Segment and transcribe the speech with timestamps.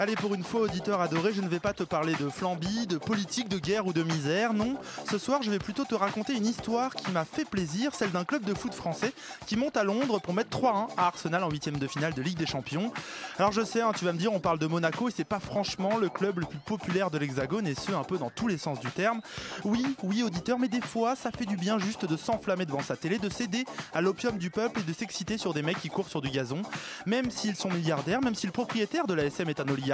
[0.00, 2.96] Allez, pour une fois, auditeur adoré, je ne vais pas te parler de flambie, de
[2.96, 4.78] politique, de guerre ou de misère, non.
[5.04, 8.24] Ce soir, je vais plutôt te raconter une histoire qui m'a fait plaisir, celle d'un
[8.24, 9.12] club de foot français
[9.46, 12.38] qui monte à Londres pour mettre 3-1 à Arsenal en huitième de finale de Ligue
[12.38, 12.94] des Champions.
[13.38, 15.38] Alors je sais, hein, tu vas me dire, on parle de Monaco et c'est pas
[15.38, 18.56] franchement le club le plus populaire de l'Hexagone et ce, un peu dans tous les
[18.56, 19.20] sens du terme.
[19.64, 22.96] Oui, oui, auditeur, mais des fois, ça fait du bien juste de s'enflammer devant sa
[22.96, 26.08] télé, de céder à l'opium du peuple et de s'exciter sur des mecs qui courent
[26.08, 26.62] sur du gazon.
[27.04, 29.89] Même s'ils sont milliardaires, même si le propriétaire de la SM est un oligarque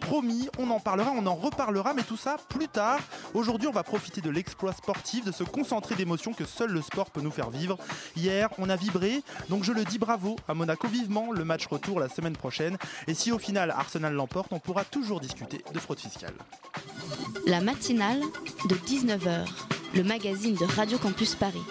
[0.00, 3.00] promis, on en parlera, on en reparlera, mais tout ça plus tard.
[3.34, 7.10] Aujourd'hui, on va profiter de l'exploit sportif, de se concentrer d'émotions que seul le sport
[7.10, 7.78] peut nous faire vivre.
[8.16, 12.00] Hier, on a vibré, donc je le dis bravo à Monaco vivement, le match retour
[12.00, 12.76] la semaine prochaine.
[13.06, 16.34] Et si au final Arsenal l'emporte, on pourra toujours discuter de fraude fiscale.
[17.46, 18.20] La matinale
[18.68, 19.46] de 19h,
[19.94, 21.62] le magazine de Radio Campus Paris.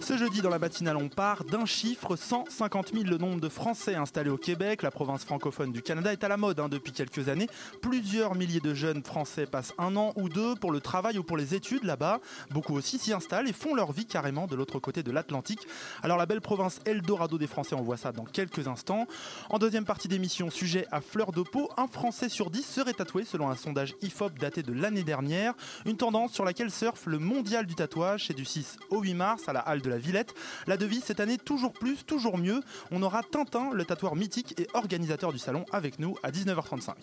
[0.00, 3.96] Ce jeudi, dans la matinale, on part d'un chiffre 150 000 le nombre de Français
[3.96, 4.82] installés au Québec.
[4.82, 7.48] La province francophone du Canada est à la mode hein, depuis quelques années.
[7.82, 11.36] Plusieurs milliers de jeunes Français passent un an ou deux pour le travail ou pour
[11.36, 12.20] les études là-bas.
[12.50, 15.66] Beaucoup aussi s'y installent et font leur vie carrément de l'autre côté de l'Atlantique.
[16.02, 19.06] Alors la belle province Eldorado des Français, on voit ça dans quelques instants.
[19.50, 23.24] En deuxième partie d'émission, sujet à fleur de peau, un Français sur dix serait tatoué
[23.24, 25.54] selon un sondage IFOP daté de l'année dernière.
[25.84, 28.26] Une tendance sur laquelle surfe le mondial du tatouage.
[28.28, 30.34] C'est du 6 au 8 mars à la halle de la Villette.
[30.66, 32.60] La devise cette année, toujours plus, toujours mieux.
[32.90, 36.94] On aura Tintin, le tatoueur mythique et organisateur du salon, avec nous à 19h35.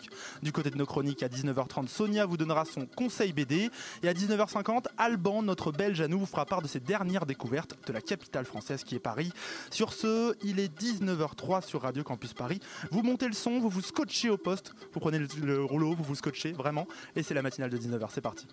[0.44, 3.70] Du côté de nos chroniques, à 19h30, Sonia vous donnera son conseil BD.
[4.04, 7.76] Et à 19h50, Alban, notre belge à nous, vous fera part de ses dernières découvertes
[7.88, 9.32] de la capitale française qui est Paris.
[9.72, 12.60] Sur ce, il est 19h03 sur Radio Campus Paris.
[12.92, 16.04] Vous montez le son, vous vous scotchez au poste, vous prenez le, le rouleau, vous
[16.04, 16.88] vous scotchez, vraiment.
[17.16, 18.48] Et c'est la matinale de 19h, c'est parti.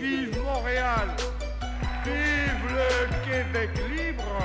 [0.00, 1.08] Vive Montréal
[2.04, 4.40] Vive le Québec libre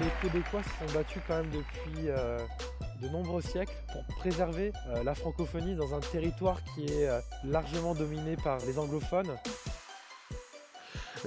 [0.00, 2.38] les Québécois se sont battus quand même depuis euh,
[3.00, 7.94] de nombreux siècles pour préserver euh, la francophonie dans un territoire qui est euh, largement
[7.94, 9.36] dominé par les anglophones.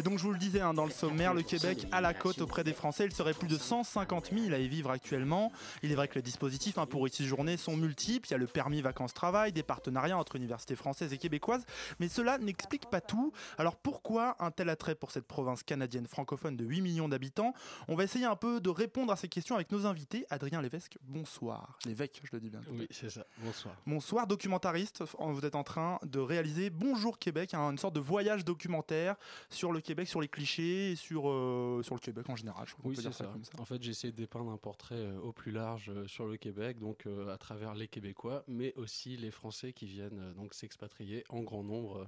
[0.04, 2.64] Donc je vous le disais hein, dans le sommaire, le Québec à la côte auprès
[2.64, 5.52] des Français, il serait plus de 150 000 à y vivre actuellement.
[5.82, 8.28] Il est vrai que les dispositifs hein, pour y séjourner sont multiples.
[8.28, 11.66] Il y a le permis vacances-travail, des partenariats entre universités françaises et québécoises,
[12.00, 13.34] mais cela n'explique pas tout.
[13.58, 17.54] Alors pourquoi un tel attrait pour cette province canadienne francophone de 8 millions d'habitants?
[17.88, 20.26] On va essayer un peu de répondre à ces questions avec nos invités.
[20.30, 21.80] Adrien Lévesque, bonsoir.
[21.86, 22.62] Lévesque, je le dis bien.
[22.72, 23.26] Oui, c'est ça.
[23.40, 23.76] Bonsoir.
[23.88, 25.04] Bonsoir, documentariste.
[25.20, 29.16] Vous êtes en train de réaliser Bonjour Québec, hein, une sorte de voyage documentaire
[29.50, 32.66] sur le Québec, sur les clichés et sur, euh, sur le Québec en général.
[32.68, 33.12] Je crois qu'on Oui, c'est ça.
[33.12, 33.26] ça.
[33.26, 33.52] comme ça.
[33.60, 36.38] En fait, j'ai essayé de dépeindre un portrait euh, au plus large euh, sur le
[36.38, 41.24] Québec, donc euh, à travers les Québécois, mais aussi les Français qui viennent donc s'expatrier
[41.30, 42.08] en grand nombre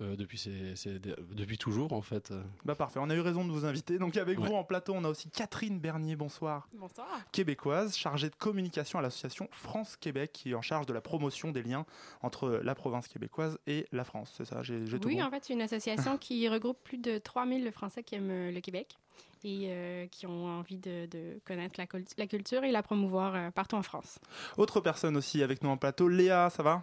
[0.00, 2.32] euh, depuis, ces- ces- depuis toujours, en fait.
[2.64, 3.98] Bah parfait, on a eu raison de vous inviter.
[3.98, 4.48] Donc avec Ouais.
[4.48, 7.06] vous en plateau, on a aussi Catherine Bernier, bonsoir, Bonsoir.
[7.32, 11.62] québécoise, chargée de communication à l'association France-Québec, qui est en charge de la promotion des
[11.62, 11.86] liens
[12.22, 14.32] entre la province québécoise et la France.
[14.36, 17.18] C'est ça, j'ai tout Oui, bon en fait, c'est une association qui regroupe plus de
[17.18, 18.96] 3000 Français qui aiment euh, le Québec
[19.44, 23.34] et euh, qui ont envie de, de connaître la, cul- la culture et la promouvoir
[23.34, 24.18] euh, partout en France.
[24.56, 26.82] Autre personne aussi avec nous en plateau, Léa, ça va?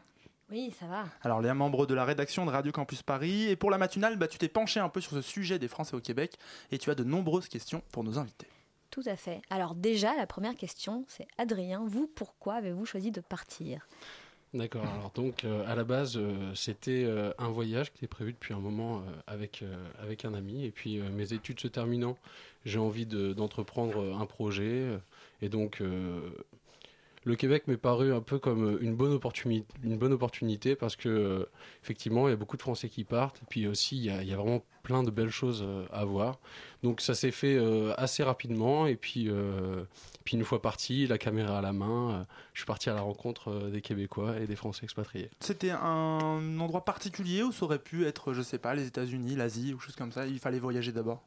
[0.51, 1.05] Oui, ça va.
[1.21, 3.43] Alors Léa, membre de la rédaction de Radio Campus Paris.
[3.49, 5.95] Et pour la matinale, bah, tu t'es penché un peu sur ce sujet des Français
[5.95, 6.33] au Québec
[6.71, 8.47] et tu as de nombreuses questions pour nos invités.
[8.89, 9.41] Tout à fait.
[9.49, 13.87] Alors déjà, la première question, c'est Adrien, vous, pourquoi avez-vous choisi de partir?
[14.53, 14.83] D'accord.
[14.85, 18.53] Alors donc, euh, à la base, euh, c'était euh, un voyage qui était prévu depuis
[18.53, 20.65] un moment euh, avec, euh, avec un ami.
[20.65, 22.17] Et puis, euh, mes études se terminant,
[22.65, 24.99] j'ai envie de- d'entreprendre un projet.
[25.41, 26.19] et donc, euh,
[27.23, 31.09] le Québec m'est paru un peu comme une bonne opportunité, une bonne opportunité parce que,
[31.09, 31.45] euh,
[31.83, 33.37] effectivement, il y a beaucoup de Français qui partent.
[33.43, 35.85] Et puis aussi, il y a, il y a vraiment plein de belles choses euh,
[35.91, 36.39] à voir.
[36.81, 38.87] Donc, ça s'est fait euh, assez rapidement.
[38.87, 39.83] Et puis, euh,
[40.23, 42.23] puis, une fois parti, la caméra à la main, euh,
[42.53, 45.29] je suis parti à la rencontre euh, des Québécois et des Français expatriés.
[45.41, 49.75] C'était un endroit particulier ou ça aurait pu être, je sais pas, les États-Unis, l'Asie
[49.75, 50.25] ou chose comme ça?
[50.25, 51.21] Il fallait voyager d'abord?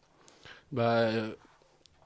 [0.73, 1.35] Bah, euh,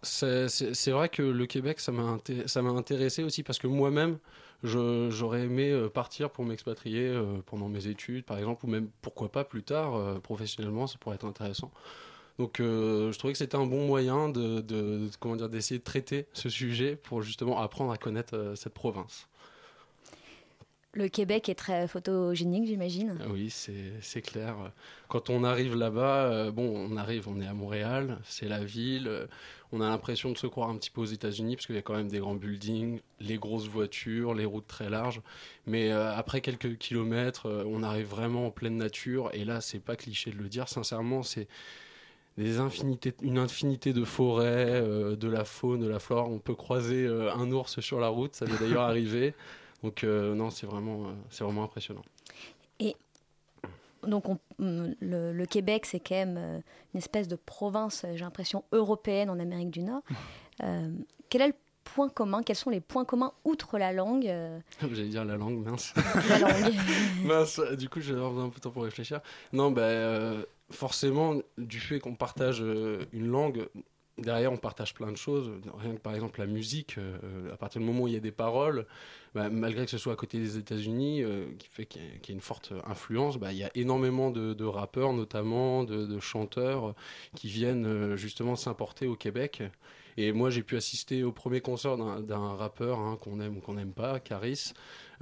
[0.02, 4.18] c'est vrai que le Québec, ça m'a intéressé aussi parce que moi-même,
[4.62, 9.30] j'aurais aimé euh, partir pour m'expatrier euh, pendant mes études, par exemple, ou même pourquoi
[9.30, 11.70] pas plus tard, euh, professionnellement, ça pourrait être intéressant.
[12.38, 16.94] Donc je trouvais que c'était un bon moyen de, de- d'essayer de traiter ce sujet
[16.94, 19.26] pour justement apprendre à connaître cette province.
[20.94, 23.18] Le Québec est très photogénique, j'imagine.
[23.22, 24.56] Ah Oui, c'est clair.
[25.08, 29.28] Quand on arrive là-bas, euh, bon, on arrive, on est à Montréal, c'est la ville.
[29.70, 31.82] on a l'impression de se croire un petit peu aux États-Unis parce qu'il y a
[31.82, 35.20] quand même des grands buildings, les grosses voitures, les routes très larges.
[35.66, 39.30] Mais euh, après quelques kilomètres, euh, on arrive vraiment en pleine nature.
[39.34, 40.68] Et là, c'est pas cliché de le dire.
[40.68, 41.48] Sincèrement, c'est
[42.38, 46.30] des infinités, une infinité de forêts, euh, de la faune, de la flore.
[46.30, 49.34] On peut croiser euh, un ours sur la route, ça m'est d'ailleurs arrivé.
[49.82, 52.02] Donc euh, non, c'est vraiment, euh, c'est vraiment impressionnant.
[52.80, 52.96] Et
[54.06, 56.60] donc, on- hum, le, le Québec, c'est quand même euh,
[56.94, 60.02] une espèce de province, j'ai l'impression, européenne en Amérique du Nord.
[60.64, 60.90] Euh,
[61.30, 61.54] quel est le
[61.84, 62.42] point commun?
[62.42, 64.24] Quels sont les points communs outre la langue
[64.80, 65.94] J'allais dire la langue, mince.
[66.28, 66.74] La langue.
[67.22, 69.20] mince, du coup, j'ai avoir un peu de temps pour réfléchir.
[69.52, 73.68] Non, bah, euh, forcément, du fait qu'on partage euh, une langue,
[74.18, 75.48] derrière, on partage plein de choses.
[75.76, 78.20] Rien que par exemple la musique, euh, à partir du moment où il y a
[78.20, 78.84] des paroles,
[79.34, 82.18] bah, malgré que ce soit à côté des États-Unis, euh, qui fait qu'il y, a-
[82.18, 85.84] qu'il y a une forte influence, bah, il y a énormément de, de rappeurs, notamment,
[85.84, 86.92] de, de chanteurs, euh,
[87.36, 89.62] qui viennent euh, justement s'importer au Québec.
[90.16, 93.74] Et moi, j'ai pu assister au premier concert d'un- rappeur hein, qu'on aime ou qu'on
[93.74, 94.72] n'aime pas, Caris.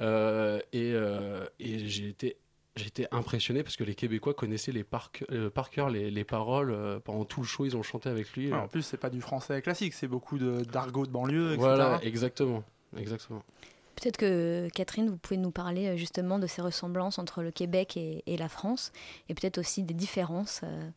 [0.01, 2.37] Euh, et euh, et j'ai été,
[3.11, 6.71] impressionné parce que les Québécois connaissaient les par, euh, par cœur les, les paroles.
[6.71, 8.53] euh, pendant tout le show, ils ont chanté avec lui.
[8.53, 11.59] Ouais, en plus, c'est pas du français classique, c'est beaucoup de- d'argot de, banlieue, etc.
[11.59, 12.65] Voilà, exactement.
[12.99, 13.43] exactement.
[13.97, 17.97] Peut-être que Catherine, vous pouvez nous parler euh, justement de ces ressemblances entre le Québec
[17.97, 18.93] et, et la France,
[19.29, 20.61] et peut-être aussi des différences.
[20.65, 20.91] euh.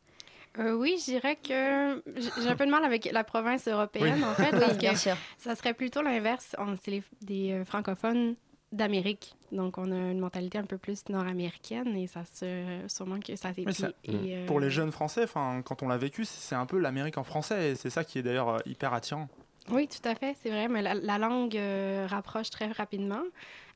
[0.58, 2.04] Euh, oui, je dirais que
[2.42, 4.24] j'ai un peu de mal avec la province européenne, Oui.
[4.26, 5.16] en fait, Oui, parce bien que sûr.
[5.38, 6.56] ça serait plutôt l'inverse.
[6.58, 8.36] On- C'est des francophones
[8.72, 13.36] d'Amérique, donc on a une mentalité un peu plus nord-américaine et ça se sûrement que
[13.36, 13.66] ça s'est
[14.10, 17.24] euh, Pour les jeunes français, enfin, quand on l'a vécu, c'est un peu l'Amérique en
[17.24, 19.28] français, et c'est ça qui est d'ailleurs hyper attirant.
[19.72, 23.22] Oui, tout à fait, c'est vrai, mais la, la langue euh, rapproche très rapidement.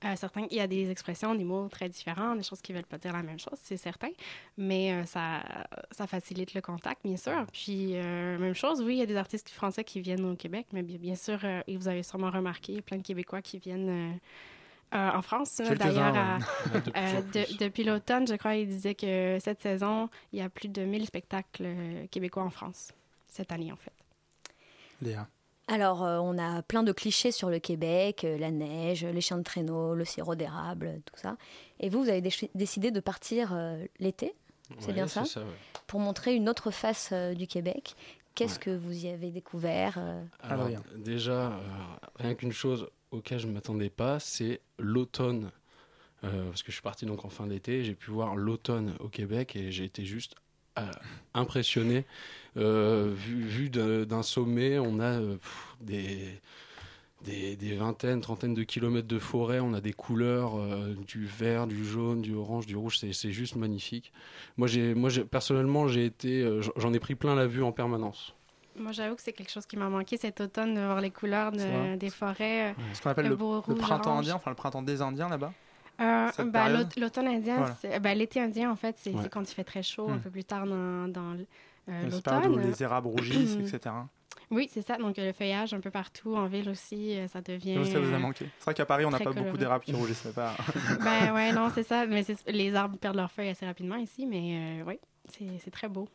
[0.03, 2.77] Euh, certains, il y a des expressions, des mots très différents, des choses qui ne
[2.77, 4.09] veulent pas dire la même chose, c'est certain,
[4.57, 5.41] mais euh, ça,
[5.91, 7.45] ça facilite le contact, bien sûr.
[7.53, 10.83] Puis, même chose, oui, il y a des artistes français qui viennent au Québec, mais
[10.83, 13.59] bien, bien sûr, et vous avez sûrement remarqué, il y a plein de Québécois qui
[13.59, 14.19] viennent
[14.93, 15.61] euh, en France.
[15.75, 16.39] D'ailleurs,
[16.97, 20.67] euh, de- depuis l'automne, je crois, il disait que cette saison, il y a plus
[20.67, 21.65] de 1000 spectacles
[22.11, 22.91] québécois en France,
[23.29, 23.93] cette année, en fait.
[25.01, 25.27] Léa.
[25.67, 29.37] Alors, euh, on a plein de clichés sur le Québec, euh, la neige, les chiens
[29.37, 31.37] de traîneau, le sirop d'érable, tout ça.
[31.79, 32.21] Et vous, vous avez
[32.53, 34.33] décidé de partir euh, l'été,
[34.79, 35.53] c'est Ouais, bien c'est ça, ça, ouais.
[35.87, 37.95] Pour montrer une autre face euh, du Québec.
[38.35, 41.59] Qu'est-ce que vous y avez découvert euh Alors, déjà, euh,
[42.15, 45.51] rien qu'une chose auquel je ne m'attendais pas, c'est l'automne.
[46.23, 49.09] Euh, parce que je suis parti donc en fin d'été, j'ai pu voir l'automne au
[49.09, 50.35] Québec et j'ai été juste
[51.33, 52.05] impressionné.
[52.57, 56.39] Euh, vu vu d'un sommet, on a euh, pff, des,
[57.23, 61.65] des, des vingtaines, trentaines de kilomètres de forêt, on a des couleurs, euh, du vert,
[61.65, 64.13] du jaune, du orange, du rouge, c'est c'est juste magnifique.
[64.57, 67.71] Moi, j'ai, moi j'ai- personnellement, j'ai été, euh, j'en ai pris plein la vue en
[67.71, 68.35] permanence.
[68.75, 71.51] Moi, j'avoue que c'est quelque chose qui m'a manqué cet automne, de voir les couleurs
[71.51, 72.71] de- des forêts.
[72.71, 74.19] euh, Ce qu'on appelle le, beau le rouge, printemps orange.
[74.25, 75.53] indien, enfin le printemps des Indiens là-bas.
[76.01, 77.99] Euh, l'aut- L'automne indien, Voilà.
[77.99, 79.29] bah, l'été indien, en fait, c'est Ouais.
[79.29, 80.21] quand il fait très chaud, un Hmm.
[80.21, 81.35] peu plus tard dans, dans
[81.89, 82.61] euh, l'automne.
[82.61, 83.93] les érables rougissent, etc.
[84.49, 84.97] Oui, c'est ça.
[84.97, 87.79] Donc, euh, le feuillage un peu partout, en ville aussi, ça devient.
[87.91, 88.45] Ça vous a manqué.
[88.59, 90.27] C'est vrai qu'à Paris, on n'a pas beaucoup d'érables qui rougissent.
[90.35, 90.55] Pas...
[91.03, 92.05] ben ouais, non, c'est ça.
[92.05, 94.99] Mais les arbres perdent leurs feuilles assez rapidement ici, mais euh, oui,
[95.31, 96.07] c'est c'est très beau.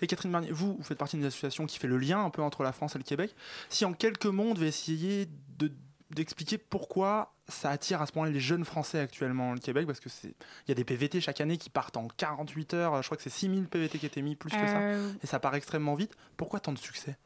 [0.00, 2.42] Et Catherine Barnier, vous, vous faites partie d'une association qui fait le lien un peu
[2.42, 3.34] entre la France et le Québec.
[3.68, 5.26] Si en quelques mots, on devait essayer
[5.58, 5.72] de-
[6.14, 10.08] d'expliquer pourquoi ça attire à ce point les jeunes Français actuellement le Québec, parce que
[10.08, 13.16] c'est il y a des PVT chaque année qui partent en 48 heures, je crois
[13.16, 15.94] que c'est 6000 PVT qui étaient mis, plus que Euh, ça, et ça part extrêmement
[15.94, 16.16] vite.
[16.36, 17.16] Pourquoi tant de succès?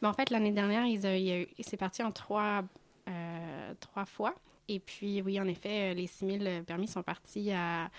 [0.00, 2.62] Ben, en fait, l'année dernière, ils, il c'est parti en trois,
[3.08, 4.34] euh, trois fois.
[4.68, 7.90] Et puis, oui, en effet, euh, les 6000 permis sont partis à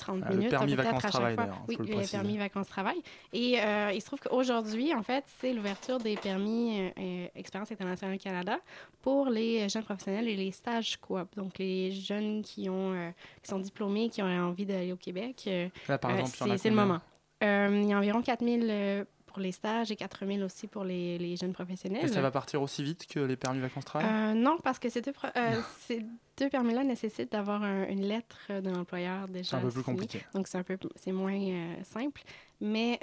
[0.00, 0.50] 30 Ah, le minutes.
[0.50, 2.96] permis peut-être à vacances-travail, d'ailleurs, Oui, le le permis vacances-travail.
[3.32, 7.70] Et euh, il se trouve qu'aujourd'hui, en fait, c'est l'ouverture des permis euh, euh, Expérience
[7.70, 8.58] internationale Canada
[9.02, 11.28] pour les jeunes professionnels et les stages coop.
[11.36, 13.10] Donc, les jeunes qui, ont, euh,
[13.42, 15.44] qui sont diplômés, qui ont envie d'aller au Québec.
[15.46, 17.00] euh, Là, par euh, exemple, c'est le moment.
[17.42, 21.16] Euh, il y a environ 4000 euh, pour les stages et 4000 aussi pour les,
[21.18, 22.04] les jeunes professionnels.
[22.04, 25.00] Et ça va partir aussi vite que les permis vacances-travail Euh, non, parce que ces
[25.00, 26.04] deux, euh, ces
[26.36, 29.50] deux permis-là nécessitent d'avoir un- une lettre de l'employeur déjà.
[29.50, 30.20] C'est un peu plus compliqué.
[30.34, 32.22] Donc, c'est un peu c'est moins euh, simple,
[32.60, 32.98] mais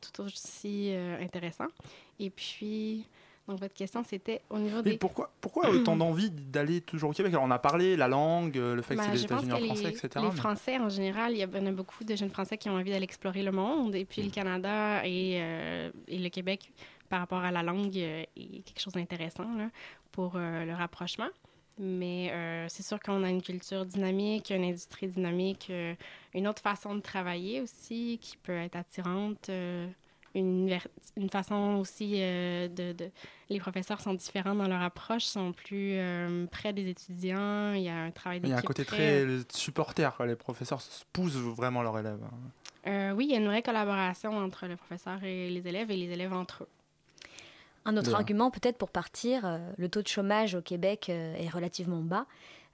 [0.00, 1.66] tout aussi intéressant.
[2.18, 3.06] Et puis,
[3.48, 4.98] Donc, votre question, c'était au niveau Mais des...
[4.98, 7.32] pourquoi, pourquoi autant d'envie d'aller toujours au Québec?
[7.32, 9.58] Alors on a parlé, la langue, euh, le fait que Ben, c'est les États-Unis en
[9.58, 10.08] français, etc.
[10.16, 12.74] les mais- Français, en général, il y en a beaucoup de jeunes Français qui ont
[12.74, 13.94] envie d'aller explorer le monde.
[13.94, 16.70] Et puis, le Canada et, euh, et le Québec,
[17.08, 19.70] par rapport à la langue, euh, est quelque chose d'intéressant là,
[20.12, 21.28] pour euh, le rapprochement.
[21.78, 25.72] Mais euh, c'est sûr qu'on a une culture dynamique, une industrie dynamique,
[26.34, 29.48] une autre façon de travailler aussi qui peut être attirante.
[30.38, 30.78] Euh,
[31.16, 33.10] une, façon aussi euh, de, de-
[33.50, 37.72] Les professeurs sont différents dans leur approche, sont plus euh, près des étudiants.
[37.74, 40.26] Il y a un travail Il y a un d'équipe côté très- très supporter, quoi.
[40.26, 40.80] les professeurs
[41.12, 42.20] poussent vraiment leurs élèves.
[42.24, 42.36] hein.
[42.86, 45.96] Euh, oui, il y a une vraie collaboration entre le professeur et les élèves et
[45.96, 46.68] les élèves entre eux.
[47.84, 48.18] Un autre Bien.
[48.18, 52.26] argument peut-être pour partir, euh, le taux de chômage au Québec euh, est relativement bas.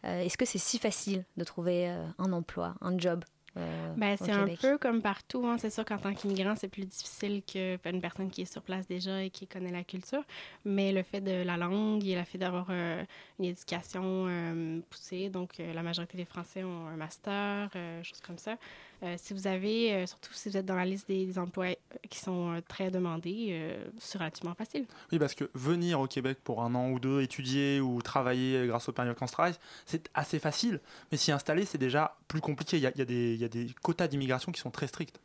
[0.04, 3.25] Euh, Est-ce que c'est si facile de trouver euh, un emploi, un job?
[3.56, 5.46] Euh, Ben, c'est un peu comme partout.
[5.46, 5.56] hein.
[5.58, 9.23] C'est sûr qu'en tant qu'immigrant, c'est plus difficile qu'une personne qui est sur place déjà
[9.23, 10.23] et qui connaît la culture.
[10.64, 13.02] Mais le fait de la langue et le fait d'avoir euh,
[13.38, 18.20] une éducation euh, poussée, donc euh, la majorité des Français ont un master, euh, choses
[18.20, 18.56] comme ça.
[19.02, 21.75] Euh, si vous avez, euh, surtout si vous êtes dans la liste des, des emplois
[22.08, 24.87] qui sont euh, très demandés, euh, c'est relativement facile.
[25.12, 28.88] Oui, parce que venir au Québec pour un an ou deux, étudier ou travailler grâce
[28.88, 30.80] au permis de travail, c'est assez facile.
[31.12, 32.76] Mais s'y installer, c'est déjà plus compliqué.
[32.78, 34.70] Il y a, il y a des, il y a des quotas d'immigration qui sont
[34.70, 35.18] très stricts.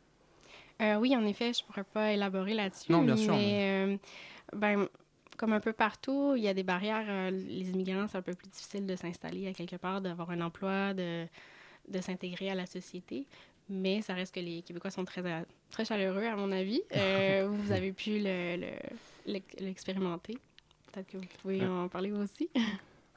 [0.80, 2.90] Euh, oui, en effet, je ne pourrais pas élaborer là-dessus.
[2.92, 3.96] Non, bien sûr, Mais, euh,
[4.56, 4.86] ben,
[5.36, 7.04] comme un peu partout, il y a des barrières.
[7.08, 10.40] euh, les immigrants, c'est un peu plus difficile de s'installer à quelque part, d'avoir un
[10.40, 11.26] emploi, de,
[11.88, 13.26] de s'intégrer à la société.
[13.68, 15.22] Mais ça reste que les Québécois sont très,
[15.70, 16.80] très chaleureux, à mon avis.
[16.92, 20.38] Vous avez pu le- le- l'ex- l'expérimenter.
[20.92, 22.48] Peut-être que vous pouvez en parler aussi.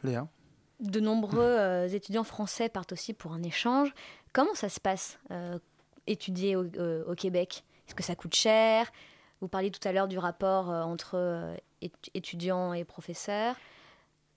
[0.03, 0.27] Léa?
[0.83, 3.93] De nombreux euh, étudiants français partent aussi pour un échange.
[4.33, 5.57] Comment ça se passe, euh,
[6.07, 7.63] étudier au, euh, au Québec?
[7.87, 8.91] Est-ce que ça coûte cher?
[9.41, 13.55] Vous parliez tout à l'heure du rapport euh, entre euh, étu- étudiants et professeurs.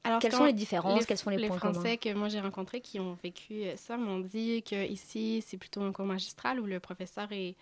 [0.05, 1.05] Alors, Quelles sont les différences?
[1.05, 4.21] Quels sont les, points Français communs que moi j'ai rencontrés qui ont vécu ça m'ont
[4.21, 7.57] dit que ici c'est plutôt un cours magistral où le professeur est,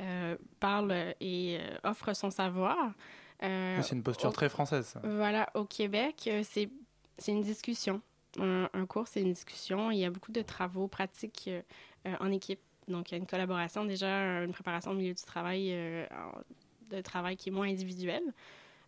[0.00, 2.92] euh, parle et euh, offre son savoir.
[3.42, 4.86] Euh, C'est une posture au- très française.
[4.86, 5.00] ça.
[5.04, 6.70] Voilà, au Québec, c'est
[7.28, 8.00] une discussion.
[8.38, 9.90] Un, cours, c'est une discussion.
[9.90, 11.62] Il y a beaucoup de travaux pratiques euh,
[12.06, 12.60] euh, en équipe.
[12.88, 16.06] Donc, il y a une collaboration, déjà, une préparation au milieu du travail, euh,
[16.90, 18.32] de travail qui est moins individuelle.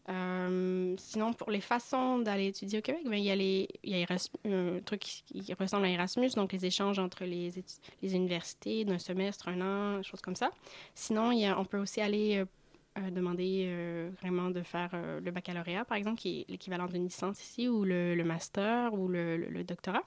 [0.08, 3.96] Euh, sinon, pour les façons d'aller étudier au Québec, ben, il y a, les, il
[3.96, 4.06] y a
[4.46, 7.52] un truc qui, qui ressemble à Erasmus, donc les échanges entre les,
[8.02, 10.50] universités d'un semestre, un an, choses comme ça.
[10.94, 12.44] Sinon, on peut aussi aller
[12.98, 17.04] euh, demander euh, vraiment de faire euh, le baccalauréat, par exemple, qui est l'équivalent d'une
[17.04, 20.02] licence ici, ou le, le master, ou le, le- le doctorat.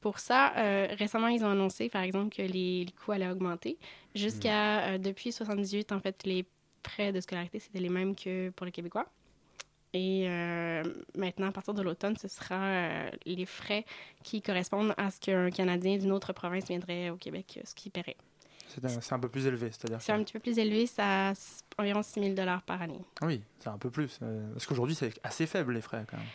[0.00, 0.52] Pour ça,
[0.98, 3.76] récemment, ils ont annoncé, par exemple, que les, les coûts allaient augmenter.
[4.14, 6.46] Jusqu'à, euh, depuis 78, en fait, les
[6.86, 9.06] frais de scolarité, c'était les mêmes que pour les Québécois.
[9.94, 10.28] Et
[11.16, 13.86] maintenant, à partir de l'automne, ce sera les frais
[14.22, 18.16] qui correspondent à ce qu'un Canadien d'une autre province viendrait au Québec, ce qu'il paierait.
[18.68, 19.70] C'est un, peu plus élevé.
[19.70, 22.34] C'est-à-dire C'est que- un petit peu plus élevé, s- environ 6 000
[22.66, 23.00] par année.
[23.20, 24.18] Ah Oui, c'est un peu plus.
[24.22, 26.26] euh, Parce qu'aujourd'hui, c'est assez faible les frais quand même.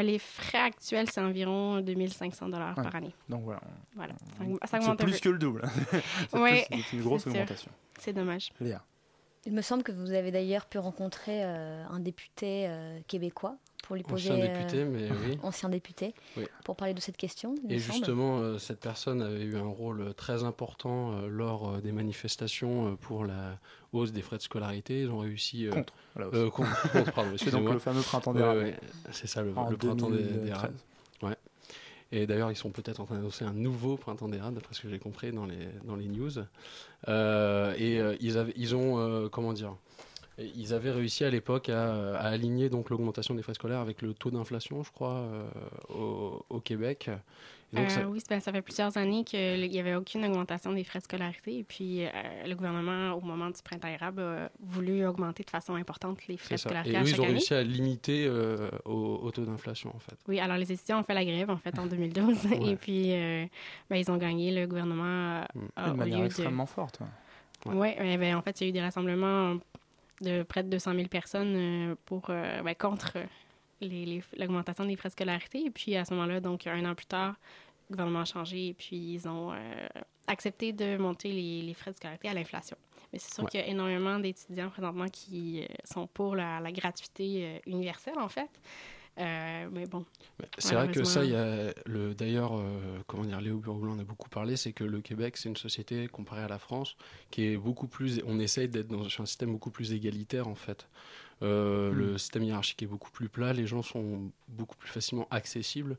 [0.00, 2.84] Euh, les frais actuels, c'est environ 2500 dollars Ouais.
[2.84, 3.14] par année.
[3.28, 3.60] Donc voilà.
[3.96, 5.62] Voilà, ça, ça C'est augmente un plus que le double.
[6.30, 7.70] c'est Ouais, une grosse augmentation.
[7.98, 8.52] C'est dommage.
[8.60, 8.82] Léa.
[9.44, 13.96] Il me semble que vous avez d'ailleurs pu rencontrer euh, un député euh, québécois pour
[13.96, 14.30] lui poser.
[14.30, 15.38] Ancien euh, député, mais oui.
[15.42, 16.44] Ancien député, Oui.
[16.64, 17.54] pour parler de cette question.
[17.68, 21.92] Et justement, euh, cette personne avait eu un rôle très important euh, lors euh, des
[21.92, 23.58] manifestations euh, pour la
[23.92, 25.02] hausse des frais de scolarité.
[25.02, 25.66] Ils ont réussi.
[25.66, 26.34] euh, Contre, la hausse.
[26.36, 27.64] euh, contre, contre, pardon, C'est excusez-moi.
[27.64, 28.76] donc le fameux printemps des Ouais,
[29.10, 30.56] C'est ça, le, printemps des, des 2013.
[30.56, 30.72] rades.
[31.22, 31.36] Ouais.
[32.14, 34.82] Et d'ailleurs, ils sont peut-être en train d'annoncer un nouveau printemps des rades, d'après ce
[34.82, 36.30] que j'ai compris dans les, dans les news.
[37.08, 39.74] Euh, et euh, ils, avaient, ils ont, euh, comment dire,
[40.38, 44.14] ils avaient réussi à l'époque à, à aligner donc l'augmentation des frais scolaires avec le
[44.14, 45.44] taux d'inflation, je crois, euh,
[45.94, 47.10] au, au Québec.
[47.74, 50.72] Et donc, Euh, ça- Oui, ben, ça fait plusieurs années qu'il n'y avait aucune augmentation
[50.74, 51.58] des frais de scolarité.
[51.58, 52.10] Et puis, euh,
[52.46, 56.56] le gouvernement, au moment du printemps érable, a voulu augmenter de façon importante les frais
[56.56, 57.32] de scolarité Et à eux, chaque ils ont année.
[57.32, 60.16] réussi à limiter euh, au, au taux d'inflation, en fait.
[60.28, 62.46] Oui, alors les étudiants ont fait la grève, en fait, en 2012.
[62.46, 62.72] Ouais.
[62.72, 63.46] Et puis, euh,
[63.88, 64.50] ben, ils ont gagné.
[64.52, 65.42] Le gouvernement,
[65.76, 67.00] a, de au manière lieu extrêmement forte.
[67.00, 67.72] ouais.
[67.74, 69.56] Oui, ouais, ben, en fait, il y a eu des rassemblements
[70.22, 73.18] de près de 200 000 personnes euh, pour, euh, ben, contre
[73.80, 75.64] les- les- l'augmentation des frais de scolarité.
[75.66, 77.34] Et puis, à ce moment-là, donc, un an plus tard,
[77.90, 79.56] le gouvernement a changé et puis ils ont euh,
[80.26, 82.76] accepté de monter les, les frais de scolarité à l'inflation.
[83.12, 83.50] Mais c'est sûr Ouais.
[83.50, 88.48] qu'il y a énormément d'étudiants présentement qui sont pour la, la gratuité universelle, en fait.
[89.18, 90.04] Euh, mais bon.
[90.40, 93.92] Ouais, C'est vrai que ça, il y a le d'ailleurs, euh, comment dire, Léo Burgoulin
[93.92, 96.96] en a beaucoup parlé, c'est que le Québec, c'est une société comparée à la France
[97.30, 98.22] qui est beaucoup plus.
[98.26, 100.88] On essaye d'être dans un système beaucoup plus égalitaire en fait.
[101.42, 105.96] Euh, Le système hiérarchique est beaucoup plus plat, les gens sont beaucoup plus facilement accessibles.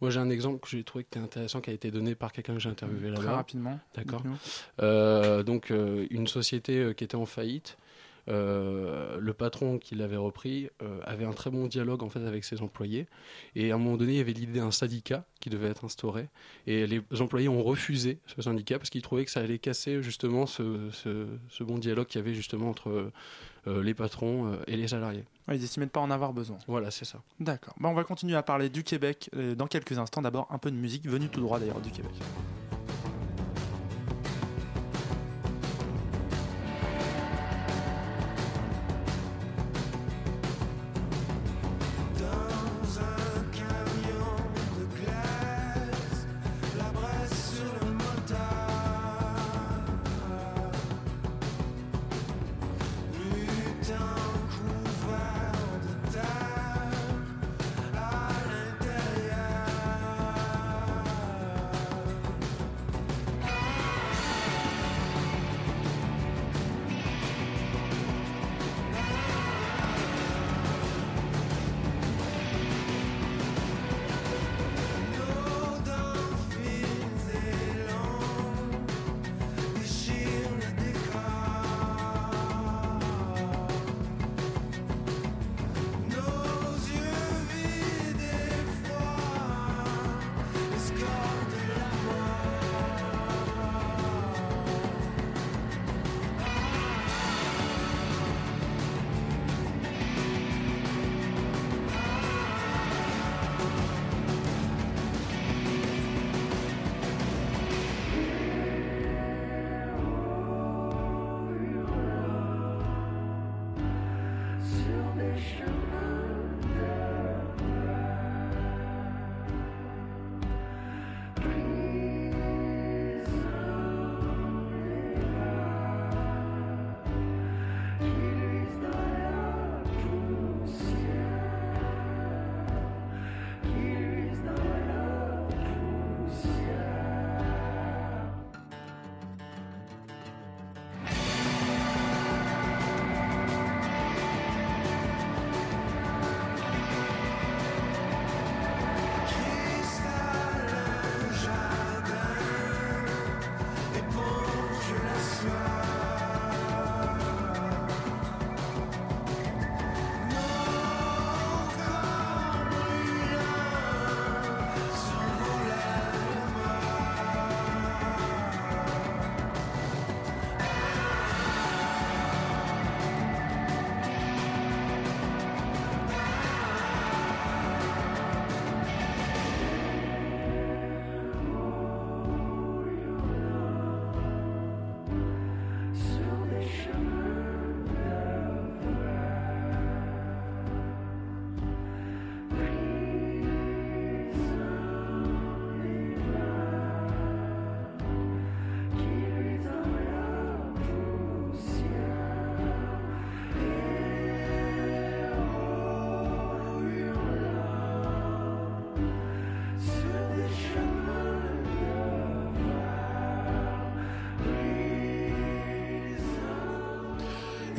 [0.00, 2.32] Moi, j'ai un exemple que j'ai trouvé qui était intéressant, qui a été donné par
[2.32, 3.22] quelqu'un que j'ai interviewé là-bas.
[3.22, 3.78] Très rapidement.
[3.94, 4.22] D'accord.
[4.80, 7.76] Euh, donc, euh, une société euh, qui était en faillite.
[8.28, 12.44] Euh, le patron qui l'avait repris euh, avait un très bon dialogue en fait avec
[12.44, 13.06] ses employés
[13.56, 16.28] et à un moment donné il y avait l'idée d'un syndicat qui devait être instauré
[16.66, 20.46] et les employés ont refusé ce syndicat parce qu'ils trouvaient que ça allait casser justement
[20.46, 23.10] ce, ce- ce bon dialogue qu'il y avait justement entre
[23.66, 25.24] euh, les patrons et les salariés.
[25.48, 26.58] Ouais, ils estimaient de pas en avoir besoin.
[26.66, 27.20] Voilà, c'est ça.
[27.40, 27.74] D'accord.
[27.80, 30.22] Bah, on va continuer à parler du Québec dans quelques instants.
[30.22, 32.12] D'abord, un peu de musique venue tout droit d'ailleurs du Québec.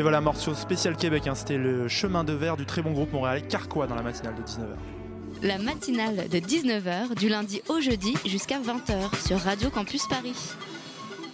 [0.02, 1.28] Et voilà, morceau spécial Québec.
[1.28, 4.34] hein, C'était le chemin de verre du très bon groupe montréalais Carquois dans la matinale
[4.34, 5.44] de 19h.
[5.44, 10.56] La matinale de 19h du lundi au jeudi jusqu'à 20h sur Radio Campus Paris.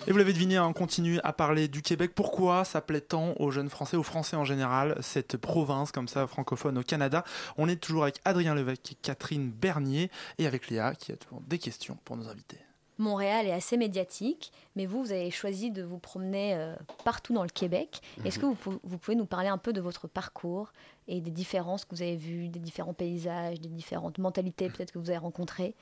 [0.06, 2.12] Et vous l'avez deviné, hein, on continue à parler du Québec.
[2.14, 6.28] Pourquoi ça plaît tant aux jeunes Français, aux Français en général, cette province comme ça
[6.28, 7.24] francophone au Canada?
[7.56, 11.40] On est toujours avec Adrien Levesque et Catherine Bernier et avec Léa qui a toujours
[11.48, 12.60] des questions pour nos invités.
[12.98, 17.44] Montréal est assez médiatique, mais vous, vous avez choisi de vous promener euh, partout dans
[17.44, 18.02] le Québec.
[18.26, 20.72] Est-ce que vous, pou- vous pouvez nous parler un peu de votre parcours
[21.08, 25.00] et des différences que vous avez vues, des différents paysages, des différentes mentalités peut-être que
[25.00, 25.76] vous avez rencontrées?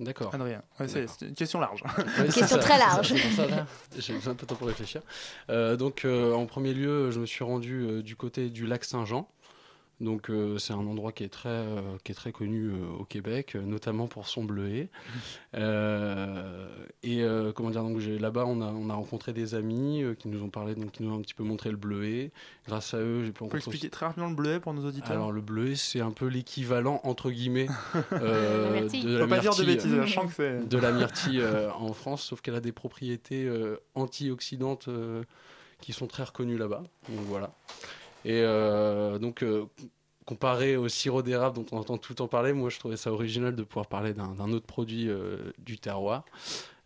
[0.00, 0.34] D'accord.
[0.34, 1.82] Adrien, ouais, c'est une question large.
[1.84, 2.58] Ouais, c'est Question ça.
[2.58, 3.14] très large.
[3.96, 5.02] J'ai besoin de temps pour réfléchir.
[5.50, 8.82] Euh, donc, euh, en premier lieu, je me suis rendu euh, du côté du lac
[8.84, 9.28] Saint-Jean.
[10.04, 13.04] Donc, euh, c'est un endroit qui est très, euh, qui est très connu euh, au
[13.04, 14.88] Québec, notamment pour son bleuet.
[15.56, 16.66] Euh,
[17.04, 20.14] et euh, comment dire, donc j'ai- là-bas, on a, on a rencontré des amis euh,
[20.14, 22.32] qui nous ont parlé, donc qui nous ont un petit peu montré le bleuet.
[22.66, 25.12] Grâce à eux, j'ai pu rencontrer expliquer très rapidement le bleuet pour nos auditeurs?
[25.12, 27.68] Alors le bleuet, c'est un peu l'équivalent entre guillemets
[28.12, 29.04] euh, La myrtille.
[29.04, 30.68] de la pas dire de myrtille, bêtises, je sens que c'est.
[30.68, 35.22] de la myrtille euh, en France, sauf qu'elle a des propriétés euh, antioxydantes euh,
[35.80, 36.82] qui sont très reconnues là-bas.
[37.08, 37.54] Donc voilà.
[38.24, 39.66] Et euh, donc, euh,
[40.24, 43.12] comparé au sirop d'érable dont on entend tout le temps parler, moi je trouvais ça
[43.12, 46.24] original de pouvoir parler d'un autre produit euh, du terroir.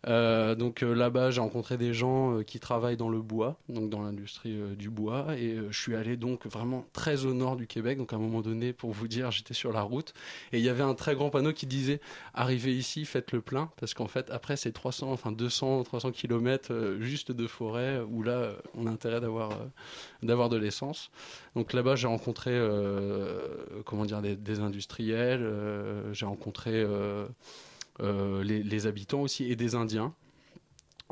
[0.07, 3.89] Euh, donc euh, là-bas, j'ai rencontré des gens euh, qui travaillent dans le bois, donc
[3.89, 7.97] dans l'industrie du bois, et je suis allé donc vraiment très au nord du Québec.
[7.97, 10.13] Donc à un moment donné, pour vous dire, j'étais sur la route
[10.53, 11.99] et il y avait un très grand panneau qui disait
[12.33, 16.97] arrivez ici, faites le plein, parce qu'en fait après c'est 300, enfin 200, 300 kilomètres
[16.99, 19.51] juste de forêt où là on a intérêt d'avoir
[20.23, 21.11] d'avoir de l'essence.
[21.55, 22.57] Donc là-bas, j'ai rencontré
[23.85, 25.45] comment dire des, industriels,
[26.13, 26.85] j'ai rencontré
[28.01, 30.13] les, les habitants aussi et des Indiens.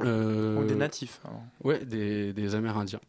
[0.01, 1.19] Euh, Donc des natifs.
[1.25, 1.41] alors.
[1.63, 3.01] Ouais, des, des Amérindiens.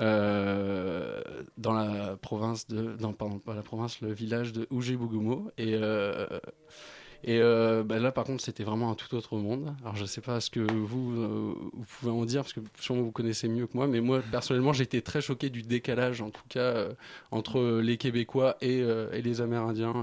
[0.00, 1.20] Euh,
[1.56, 2.96] dans la province de.
[3.00, 5.50] Non, pardon, pas la province, le village de Oujé-Bougumo.
[5.58, 6.26] Et, euh,
[7.24, 9.74] et euh, bah là, par contre, c'était vraiment un tout autre monde.
[9.82, 13.02] Alors, je sais pas ce que vous, euh, vous pouvez en dire, parce que sûrement
[13.02, 16.30] vous connaissez mieux que moi, mais moi, personnellement, j'ai été très choqué du décalage, en
[16.30, 16.92] tout cas, euh,
[17.30, 19.94] entre les Québécois et, et les Amérindiens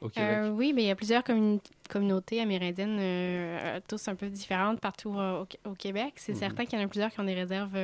[0.00, 0.38] au Québec.
[0.52, 5.46] Oui, mais il y a plusieurs commun- communautés amérindiennes, tous un peu différentes partout au,
[5.70, 6.14] au Québec.
[6.16, 6.38] C'est Mhm.
[6.38, 7.76] certain qu'il y en a plusieurs qui ont des réserves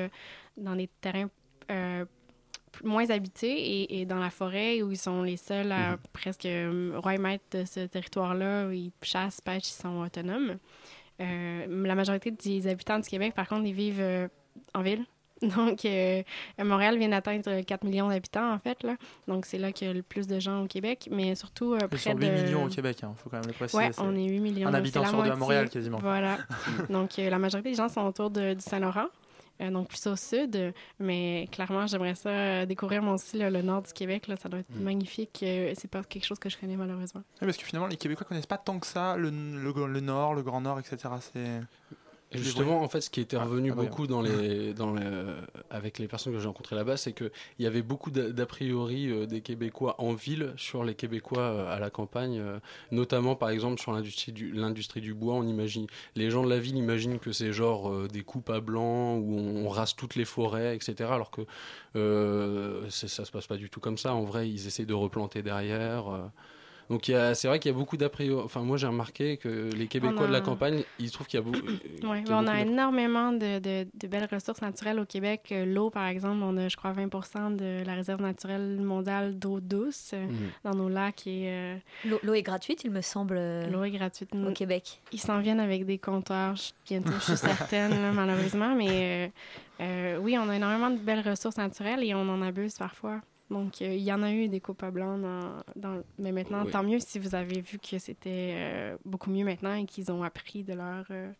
[0.57, 1.29] dans des terrains
[2.85, 5.97] moins habités et, et dans la forêt où ils sont les seuls à Mhm.
[6.13, 10.57] presque euh, roi et maître de ce territoire-là où ils chassent, pêchent, ils sont autonomes.
[11.21, 14.29] Euh, la majorité des habitants du Québec, par contre, ils vivent euh,
[14.75, 15.05] en ville.
[15.43, 16.23] Donc, euh,
[16.59, 18.83] Montréal vient d'atteindre 4 millions d'habitants, en fait.
[18.83, 18.97] Là.
[19.29, 21.79] Donc, c'est là qu'il y a le plus de gens au Québec, mais surtout euh,
[21.89, 22.43] près sont 8 de...
[22.43, 23.83] millions au Québec, il faut quand même le préciser.
[23.93, 24.69] C'est on est 8 millions.
[24.69, 25.37] Un habitant sur deux à.
[25.37, 25.99] Montréal quasiment.
[25.99, 26.39] Voilà.
[26.91, 29.09] donc, euh, la majorité des gens sont autour de- du Saint-Laurent,
[29.61, 30.73] euh, donc plus au sud.
[30.99, 34.27] Mais clairement, j'aimerais ça euh, découvrir moi aussi là, le nord du Québec.
[34.29, 34.83] Là, ça doit être Mm.
[34.83, 35.41] magnifique.
[35.43, 37.23] Euh, c'est pas quelque chose que je connais malheureusement.
[37.41, 40.35] Oui, parce que finalement, les Québécois connaissent pas tant que ça le, le, le Nord,
[40.35, 40.97] le Grand Nord, etc.
[41.21, 41.61] C'est
[42.33, 45.05] Et justement, en fait, ce qui était Ah, revenu ah beaucoup dans les, dans les,
[45.71, 49.27] avec les personnes que j'ai rencontrées là-bas, c'est qu'il y avait beaucoup d'a priori euh,
[49.27, 52.59] des Québécois en ville sur les Québécois euh, à la campagne, euh,
[52.91, 55.35] notamment par exemple sur l'industrie du, l'industrie du bois.
[55.35, 55.87] On imagine,
[56.17, 59.39] les gens de la ville imaginent que c'est genre euh, des coupes à blanc où
[59.39, 61.09] on, on rase toutes les forêts, etc.
[61.13, 61.43] Alors que
[61.95, 64.15] euh, ça se passe pas du tout comme ça.
[64.15, 66.31] En vrai, ils essaient de replanter derrière.
[66.91, 66.95] Euh.
[66.95, 68.43] Donc a- c'est vrai qu'il y a beaucoup d'a priori.
[68.45, 71.43] Enfin, moi j'ai remarqué que les Québécois a- de la campagne, ils trouvent qu'il y
[71.43, 71.59] a beaucoup.
[71.67, 75.01] Oui, qu'il y a on beaucoup a d'a- énormément de, de- de belles ressources naturelles
[75.01, 75.43] au Québec.
[75.53, 79.61] Euh, L'eau, par exemple, on a, je crois, 20 de la réserve naturelle mondiale d'eau
[79.61, 80.51] douce euh, Mhm.
[80.65, 81.27] dans nos lacs.
[81.27, 81.77] et euh,
[82.23, 84.31] L'eau est gratuite, il me semble, euh, L'eau est gratuite.
[84.35, 85.01] au Québec.
[85.13, 87.37] Ils s'en viennent avec des compteurs je- bientôt, je suis
[87.71, 88.75] certaine, là, malheureusement.
[88.77, 89.31] Mais
[89.81, 93.21] euh, euh, oui, on a énormément de belles ressources naturelles et on en abuse parfois.
[93.51, 96.65] Donc, euh, il y en a eu des coupes à blanc, dans, dans- mais maintenant,
[96.65, 96.71] Oui.
[96.73, 100.25] tant mieux si vous avez vu que c'était euh, beaucoup mieux maintenant et qu'ils ont
[100.25, 101.31] appris de leur, euh,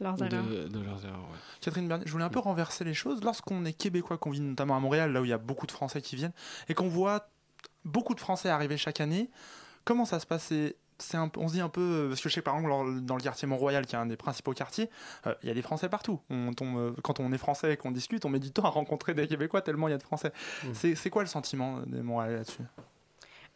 [0.00, 0.44] leurs erreurs.
[0.44, 1.38] de, de leurs erreurs, ouais.
[1.60, 3.22] Catherine Bernier, je voulais un peu renverser les choses.
[3.24, 5.72] Lorsqu'on est québécois, qu'on vit notamment à Montréal, là où il y a beaucoup de
[5.72, 6.32] Français qui viennent,
[6.68, 7.28] et qu'on voit
[7.84, 9.28] beaucoup de Français arriver chaque année,
[9.84, 10.52] comment ça se passe
[11.14, 13.16] un on se dit un peu, euh, parce que je sais que par exemple dans-
[13.16, 14.90] le quartier Mont-Royal, qui est un des principaux quartiers,
[15.26, 16.20] euh, il y a des Français partout.
[16.30, 18.70] On tombe, euh, quand on est Français et qu'on discute, on met du temps à
[18.70, 20.32] rencontrer des Québécois tellement il y a de Français.
[20.74, 22.62] C'est c'est quoi le sentiment des Montréalais là-dessus?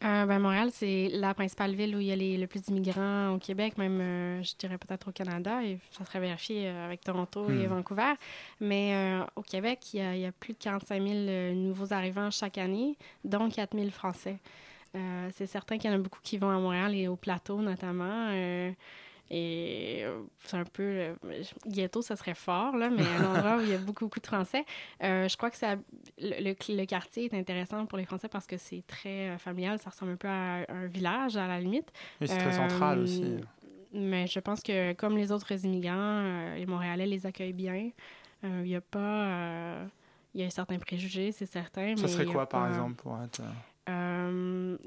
[0.03, 3.29] Euh, ben, Montréal, c'est la principale ville où il y a les- le plus d'immigrants
[3.29, 6.99] au Québec, même, euh, je dirais peut-être au Canada, et ça serait vérifié euh, avec
[7.01, 7.75] Toronto et Hmm.
[7.75, 8.13] Vancouver.
[8.59, 11.53] Mais euh, au Québec, il y, a, il y a plus de 45 000 euh,
[11.53, 14.39] nouveaux arrivants chaque année, dont 4 000 Français.
[14.95, 17.61] Euh, c'est certain qu'il y en a beaucoup qui vont à Montréal et au plateau
[17.61, 18.27] notamment.
[18.31, 18.71] euh,
[19.31, 20.83] et euh, c'est un peu.
[20.83, 21.13] euh,
[21.65, 24.27] ghetto, ça serait fort, là, mais un endroit où il y a beaucoup, beaucoup de
[24.27, 24.65] Français.
[25.01, 25.75] Je crois que ça,
[26.19, 29.79] le, le- le quartier est intéressant pour les Français parce que c'est très familial.
[29.79, 31.91] Ça ressemble un peu à un village, à la limite.
[32.21, 33.37] Oui, c'est très central aussi.
[33.93, 37.89] Mais je pense que, comme les autres immigrants, les Montréalais les accueillent bien.
[38.43, 39.85] Il n'y a pas.
[40.35, 41.95] Il y a certains préjugés, c'est certain.
[41.95, 43.41] Ça mais serait quoi par exemple pour être.
[43.89, 44.77] Euh,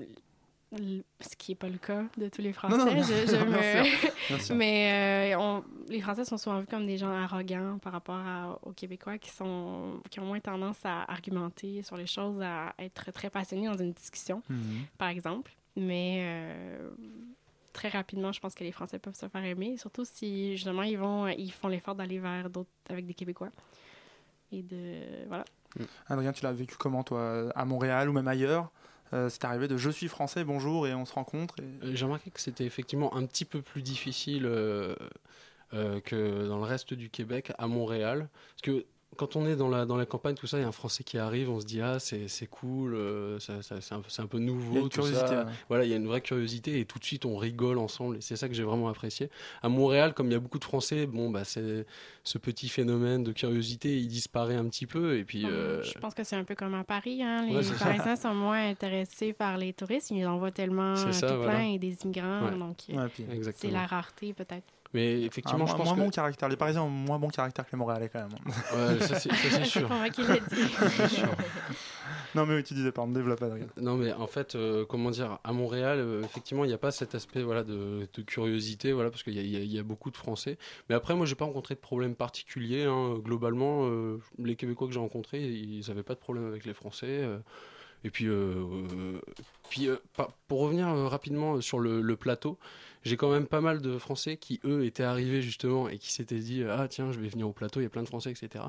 [1.20, 2.76] ce qui n'est pas le cas de tous les Français.
[2.76, 4.54] Non, non, bien- je, je bien me- sûr, bien sûr.
[4.56, 8.59] Mais euh, on- les Français sont souvent vus comme des gens arrogants par rapport à-
[8.62, 13.12] aux Québécois qui, sont, qui ont moins tendance à argumenter sur les choses, à être
[13.12, 14.85] très passionnés dans une discussion, Mhm.
[14.98, 15.52] par exemple.
[15.76, 16.90] Mais euh,
[17.72, 20.98] très rapidement, je pense que les Français peuvent se faire aimer, surtout si justement ils
[20.98, 23.50] vont, ils font l'effort d'aller vers d'autres avec des Québécois.
[24.52, 25.26] Et de.
[25.28, 25.44] Voilà.
[26.09, 28.70] Adrien, tu l'as vécu comment toi À Montréal ou même ailleurs?
[29.12, 31.57] Euh, C'est arrivé de je suis français, bonjour, et on se rencontre.
[31.61, 34.95] Euh, J'ai remarqué que c'était effectivement un petit peu plus difficile euh,
[35.73, 38.29] que dans le reste du Québec, à Montréal.
[38.55, 40.69] Parce que quand on est dans la, dans la campagne, tout ça, il y a
[40.69, 43.95] un Français qui arrive, on se dit ah c'est c'est cool, euh, ça- ça- c'est
[43.95, 45.45] un, peu- c'est un peu nouveau, Il y a une tout curiosité, ça.
[45.45, 45.53] ouais.
[45.69, 48.21] Voilà, il y a une vraie curiosité et tout de suite on rigole ensemble et
[48.21, 49.31] c'est ça que j'ai vraiment apprécié.
[49.62, 51.87] À Montréal, comme il y a beaucoup de Français, bon bah c'est
[52.25, 55.47] ce petit phénomène de curiosité, il disparaît un petit peu et puis.
[55.47, 57.23] euh, Je pense que c'est un peu comme à Paris.
[57.23, 57.47] Hein?
[57.47, 57.77] Les Ouais.
[57.79, 60.11] Parisiens sont moins intéressés par les touristes.
[60.11, 61.45] Ils en voient tellement tout voilà.
[61.45, 62.47] plein et des immigrants.
[62.51, 62.59] Ouais.
[62.59, 64.64] Donc, euh, Ouais, puis- c'est la rareté, peut-être.
[64.94, 66.49] Mais Ah, effectivement, moins, je pense moins que bon caractère.
[66.49, 68.29] Les Parisiens ont moins bon caractère que les Montréalais quand même.
[68.99, 69.31] Ouais, ça, c'est-
[69.64, 69.88] sûr.
[69.88, 70.62] pas moi qui l'ai dit.
[70.96, 71.29] C'est sûr.
[72.35, 73.66] non mais oui, tu disais, pardon, développe Adrien.
[73.81, 76.90] Non, mais en fait, euh, comment dire, à Montréal, euh, effectivement, il n'y a pas
[76.92, 79.83] cet aspect voilà, de, de curiosité, voilà, parce qu'il y, y a- il y a
[79.83, 80.59] beaucoup de Français.
[80.88, 82.85] Mais après, moi, j'ai pas rencontré de problème particulier.
[82.85, 83.14] hein.
[83.22, 87.07] Globalement, euh, les Québécois que j'ai rencontrés, ils n'avaient pas de problème avec les Français.
[87.09, 87.38] euh.
[88.05, 89.20] et puis, euh, euh,
[89.70, 89.96] puis euh,
[90.49, 92.59] pour revenir rapidement sur le, le plateau,
[93.07, 96.38] j'ai quand même pas mal de Français qui, eux, étaient arrivés justement et qui s'étaient
[96.38, 98.64] dit Ah, tiens, je vais venir au plateau, il y a plein de Français, etc.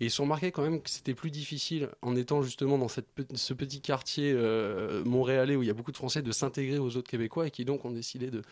[0.00, 2.88] Et ils se sont remarqués quand même que c'était plus difficile en étant justement dans
[2.88, 6.78] cette ce petit quartier euh, montréalais où il y a beaucoup de Français de s'intégrer
[6.78, 8.42] aux autres Québécois et qui donc ont décidé de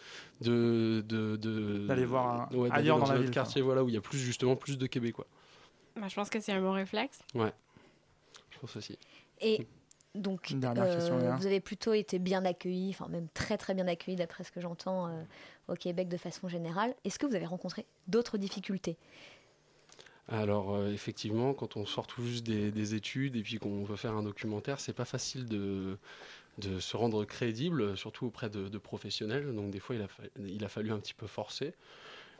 [0.41, 3.63] de- de- de- D'aller voir un- ouais, d'aller ailleurs dans la un autre ville, quartier
[3.63, 5.27] voilà où il y a plus justement plus de Québécois.
[5.97, 7.19] Ben, je pense que c'est un bon réflexe.
[7.35, 7.53] Ouais,
[8.51, 8.99] je pense aussi.
[9.41, 9.67] Et
[10.15, 14.17] donc, euh, question, vous avez plutôt été bien accueillis, enfin même très très bien accueillis
[14.17, 15.23] d'après ce que j'entends euh,
[15.69, 16.95] au Québec de façon générale.
[17.05, 18.97] Est-ce que vous avez rencontré d'autres difficultés?
[20.29, 23.97] Alors euh, effectivement, quand on sort tout juste des, des études et puis qu'on veut
[23.97, 25.99] faire un documentaire, c'est pas facile de,
[26.59, 29.55] de se rendre crédible, surtout auprès de, de professionnels.
[29.55, 31.75] Donc des fois, il a, fa- il a fallu un petit peu forcer.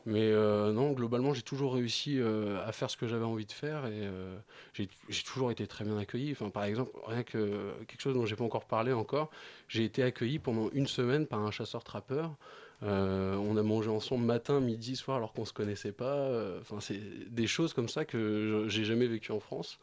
[0.07, 3.53] Mais euh, non, globalement, j'ai toujours réussi euh, à faire ce que j'avais envie de
[3.53, 4.37] faire et euh,
[4.75, 4.89] j'ai
[5.25, 6.33] toujours été très bien accueilli.
[6.33, 9.31] Enfin, par exemple, rien que quelque chose dont j'ai pas encore parlé encore,
[9.69, 12.35] j'ai été accueilli pendant une semaine par un chasseur-trappeur.
[12.83, 16.31] On a mangé ensemble matin, midi, soir, alors qu'on se connaissait pas.
[16.61, 19.79] Enfin, c'est des choses comme ça que j'ai jamais vécues en France.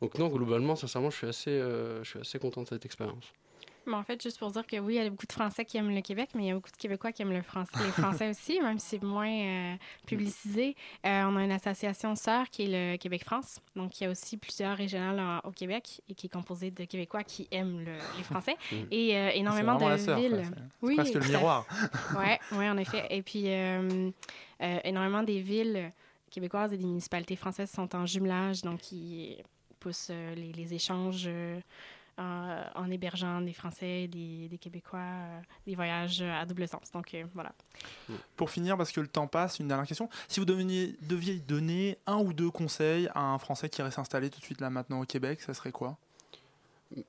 [0.00, 3.32] Donc non, globalement, sincèrement, je suis assez, je suis assez content de cette expérience.
[3.86, 5.76] Mais en fait, juste pour dire que oui, il y a beaucoup de Français qui
[5.76, 7.90] aiment le Québec, mais il y a beaucoup de Québécois qui aiment le français, les
[8.20, 9.74] Français aussi, même si c'est moins euh,
[10.06, 10.74] publicisé.
[11.04, 13.60] Euh, on a une association sœur qui est le Québec-France.
[13.76, 16.84] Donc, il y a aussi plusieurs régionales en- au Québec et qui est composée de
[16.84, 18.56] Québécois qui aiment le- les Français.
[18.72, 18.74] Mm.
[18.90, 20.42] et euh, énormément de sœur, villes.
[20.82, 21.66] Oui, presque le miroir.
[22.18, 23.06] Ouais, ouais, en effet.
[23.10, 24.10] Et puis, euh,
[24.84, 25.92] énormément des villes
[26.30, 29.36] québécoises et des municipalités françaises sont en jumelage, donc ils
[29.78, 31.28] poussent les, les échanges
[32.18, 36.90] en, hébergeant des Français, des, Québécois, euh, des voyages à double sens.
[36.92, 37.52] Donc, euh, voilà.
[38.36, 40.08] Pour finir, parce que le temps passe, une dernière question.
[40.28, 44.40] Si vous deviez donner un ou deux conseils à un Français qui irait s'installer tout
[44.40, 45.98] de suite là maintenant au Québec, ça serait quoi?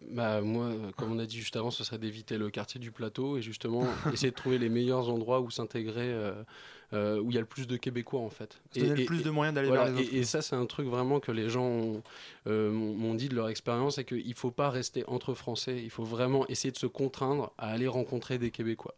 [0.09, 2.91] Bah, moi, euh, comme on a dit juste avant, ce serait d'éviter le quartier du
[2.91, 6.33] plateau et justement essayer de trouver les meilleurs endroits où s'intégrer, euh,
[6.93, 8.59] euh, où il y a le plus de Québécois en fait.
[8.73, 10.13] Donner le plus de moyens d'aller voilà, vers les autres.
[10.15, 12.03] Et, et ça, c'est un truc vraiment que les gens ont,
[12.47, 15.81] euh, m'ont m'ont dit de leur expérience, c'est qu'il ne faut pas rester entre Français,
[15.83, 18.95] il faut vraiment essayer de se contraindre à aller rencontrer des Québécois.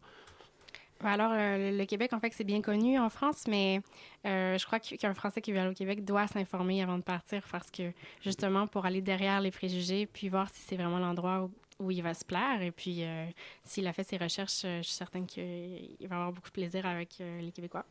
[1.02, 3.80] Alors, euh, le- Québec, en fait, c'est bien connu en France, mais
[4.26, 7.02] euh, je crois qu'- qu'un Français qui veut aller au Québec doit s'informer avant de
[7.02, 11.48] partir parce que, justement, pour aller derrière les préjugés, puis voir si c'est vraiment l'endroit
[11.78, 12.60] où, il va se plaire.
[12.60, 13.24] Et puis, euh,
[13.64, 17.16] s'il a fait ses recherches, je suis certaine qu'il va avoir beaucoup de plaisir avec
[17.18, 17.86] les Québécois.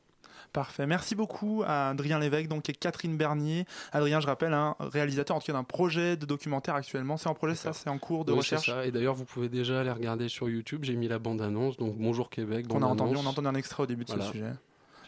[0.54, 0.86] Parfait.
[0.88, 3.66] Merci beaucoup à Adrien Lévesque donc, et Catherine Bernier.
[3.92, 7.18] Adrien, je rappelle, un réalisateur en tout cas d'un projet de documentaire actuellement.
[7.18, 8.86] C'est en projet, ça C'est en cours de Oui, recherche ça.
[8.86, 10.84] Et d'ailleurs, vous pouvez déjà aller regarder sur YouTube.
[10.84, 12.68] J'ai mis la bande-annonce, donc Bonjour Québec.
[12.68, 13.16] qu'on a entendu.
[13.18, 14.26] On a entendu un extrait au début de Voilà.
[14.26, 14.52] ce sujet.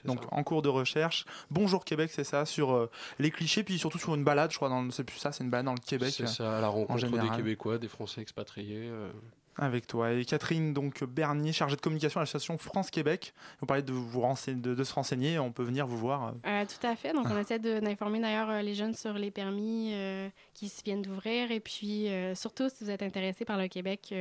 [0.05, 0.29] Donc ça.
[0.31, 1.25] en cours de recherche.
[1.51, 2.89] Bonjour Québec, c'est ça, sur euh,
[3.19, 4.67] les clichés, puis surtout sur une balade, je crois.
[4.67, 6.11] Dans C'est plus ça, c'est une balade dans le Québec.
[6.11, 7.29] C'est ça, à la en rencontre des.
[7.37, 8.89] Québécois, des Français expatriés.
[8.89, 9.11] euh.
[9.57, 10.13] Avec toi.
[10.13, 13.33] Et Catherine donc Bernier, chargée de communication à l'association France-Québec.
[13.59, 16.27] Vous parlez de, vous renseigner, de, de se renseigner, on peut venir vous voir.
[16.45, 17.11] euh, Euh, tout à fait.
[17.13, 20.81] Donc, on essaie de- d'informer d'ailleurs euh, les jeunes sur les permis euh, qui se
[20.83, 21.51] viennent d'ouvrir.
[21.51, 24.13] Et puis, euh, surtout, si vous êtes intéressé par le Québec,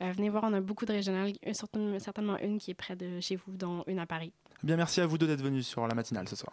[0.00, 0.44] venez voir.
[0.44, 1.32] On a beaucoup de régionales,
[1.98, 4.32] certainement une qui est près de chez vous, dont une à Paris.
[4.62, 6.52] Eh Bien, merci à vous deux d'être venus sur la matinale ce soir.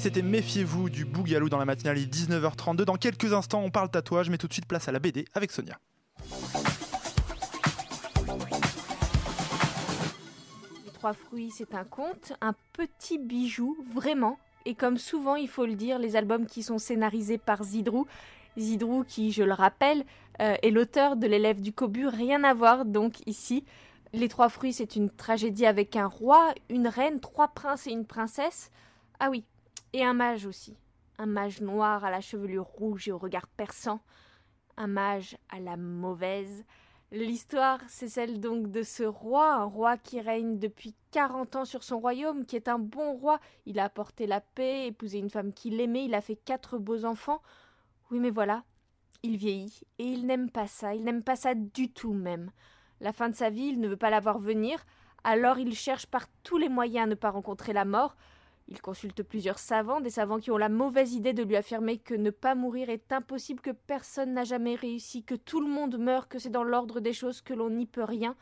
[0.00, 2.84] C'était Méfiez-vous du Bougalou dans la matinale, il est 19h32.
[2.84, 5.50] Dans quelques instants, on parle tatouage, mais tout de suite, place à la BD avec
[5.50, 5.78] Sonia.
[10.86, 14.38] Les trois fruits, c'est un conte, un petit bijou, vraiment.
[14.64, 18.06] Et comme souvent, il faut le dire, les albums qui sont scénarisés par Zidrou,
[18.58, 20.04] Zidrou qui, je le rappelle,
[20.40, 23.66] euh, est l'auteur de l'élève du Cobu, rien à voir donc ici.
[24.14, 28.06] Les trois fruits, c'est une tragédie avec un roi, une reine, trois princes et une
[28.06, 28.70] princesse.
[29.22, 29.44] Ah oui,
[29.92, 30.76] et un mage aussi.
[31.18, 34.00] Un mage noir à la chevelure rouge et au regard perçant.
[34.76, 36.64] Un mage à la mauvaise.
[37.12, 41.82] L'histoire, c'est celle donc de ce roi, un roi qui règne depuis 40 ans sur
[41.82, 43.40] son royaume, qui est un bon roi.
[43.66, 47.04] Il a apporté la paix, épousé une femme qu'il aimait, il a fait quatre beaux
[47.04, 47.42] enfants.
[48.12, 48.62] Oui, mais voilà,
[49.24, 52.52] il vieillit, et il n'aime pas ça, il n'aime pas ça du tout même.
[53.00, 54.78] La fin de sa vie, il ne veut pas la voir venir,
[55.24, 58.16] alors il cherche par tous les moyens à ne pas rencontrer la mort.
[58.70, 62.14] Il consulte plusieurs savants, des savants qui ont la mauvaise idée de lui affirmer que
[62.14, 66.30] ne pas mourir est impossible, que personne n'a jamais réussi, que tout le monde meurt,
[66.30, 68.36] que c'est dans l'ordre des choses, que l'on n'y peut rien.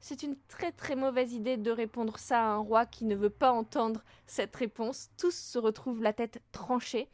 [0.00, 3.30] C'est une très très mauvaise idée de répondre ça à un roi qui ne veut
[3.30, 5.10] pas entendre cette réponse.
[5.18, 7.08] Tous se retrouvent la tête tranchée.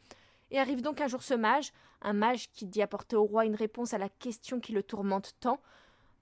[0.49, 3.55] Et arrive donc un jour ce mage, un mage qui dit apporter au roi une
[3.55, 5.59] réponse à la question qui le tourmente tant.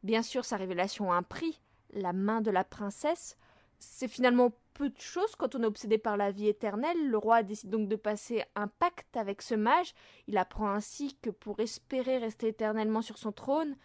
[0.04, 1.62] Bien sûr, sa révélation a un prix,
[1.94, 3.38] la main de la princesse.
[3.84, 7.10] C'est finalement peu de choses quand on est obsédé par la vie éternelle.
[7.10, 9.96] Le roi décide donc de passer un pacte avec ce mage.
[10.28, 13.76] Il apprend ainsi que pour espérer rester éternellement sur son trône,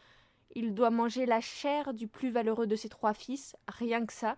[0.54, 4.37] il doit manger la chair du plus valeureux de ses trois fils, rien que ça.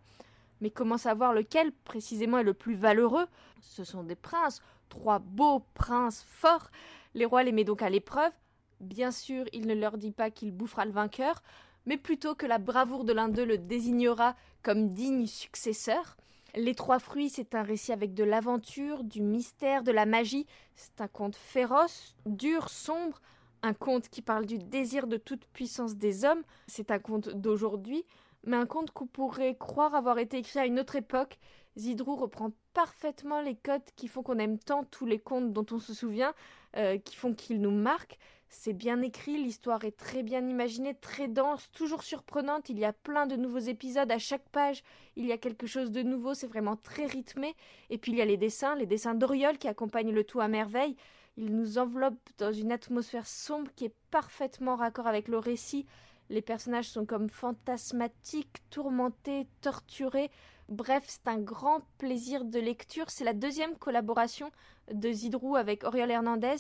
[0.61, 3.27] Mais comment savoir lequel précisément est le plus valeureux?
[3.61, 6.71] Ce sont des princes, trois beaux princes forts.
[7.15, 8.33] Les rois les met donc à l'épreuve.
[8.79, 11.43] Bien sûr, il ne leur dit pas qu'il bouffera le vainqueur,
[11.89, 16.19] mais plutôt que la bravoure de l'un d'eux le désignera comme digne successeur.
[16.55, 20.47] Les trois fruits, c'est un récit avec de l'aventure, du mystère, de la magie.
[20.77, 23.23] C'est un conte féroce, dur, sombre,
[23.63, 26.43] un conte qui parle du désir de toute puissance des hommes.
[26.67, 28.05] C'est un conte d'aujourd'hui,
[28.45, 31.39] mais un conte qu'on pourrait croire avoir été écrit à une autre époque.
[31.79, 35.79] Zidrou reprend parfaitement les codes qui font qu'on aime tant tous les contes dont on
[35.79, 36.35] se souvient,
[36.77, 38.19] euh, qui font qu'ils nous marquent.
[38.51, 42.71] C'est bien écrit, l'histoire est très bien imaginée, très dense, toujours surprenante.
[42.71, 44.83] Il y a plein de nouveaux épisodes à chaque page.
[45.17, 47.55] Il y a quelque chose de nouveau, c'est vraiment très rythmé.
[47.91, 50.49] Et puis il y a les dessins, les dessins d'Oriol qui accompagnent le tout à
[50.49, 50.97] merveille.
[51.37, 55.87] Ils nous enveloppent dans une atmosphère sombre qui est parfaitement raccord avec le récit.
[56.31, 60.31] Les personnages sont comme fantasmatiques, tourmentés, torturés.
[60.69, 63.09] Bref, c'est un grand plaisir de lecture.
[63.09, 64.51] C'est la deuxième collaboration
[64.93, 66.57] de Zidrou avec Oriol Hernandez.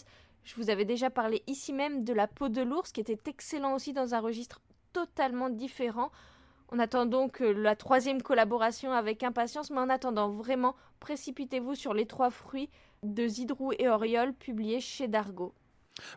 [0.48, 3.74] Je vous avais déjà parlé ici même de La peau de l'ours, qui était excellent
[3.74, 4.62] aussi dans un registre
[4.94, 6.10] totalement différent.
[6.72, 11.92] On attend donc euh, la troisième collaboration avec impatience, mais en attendant vraiment, précipitez-vous sur
[11.92, 12.70] les trois fruits
[13.02, 15.52] de Zidrou et Oriol, publiés chez Dargaud.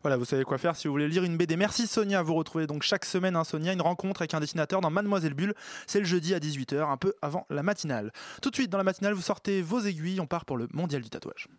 [0.02, 1.58] Voilà, vous savez quoi faire si vous voulez lire une BD.
[1.58, 4.92] Merci Sonia, vous retrouvez donc chaque semaine hein, Sonia, une rencontre avec un dessinateur dans
[4.92, 5.56] Mademoiselle Bulle.
[5.88, 8.14] C'est le jeudi à 18h, un peu avant la matinale.
[8.42, 11.02] Tout de suite dans la matinale, vous sortez vos aiguilles, on part pour le mondial
[11.02, 11.50] du tatouage.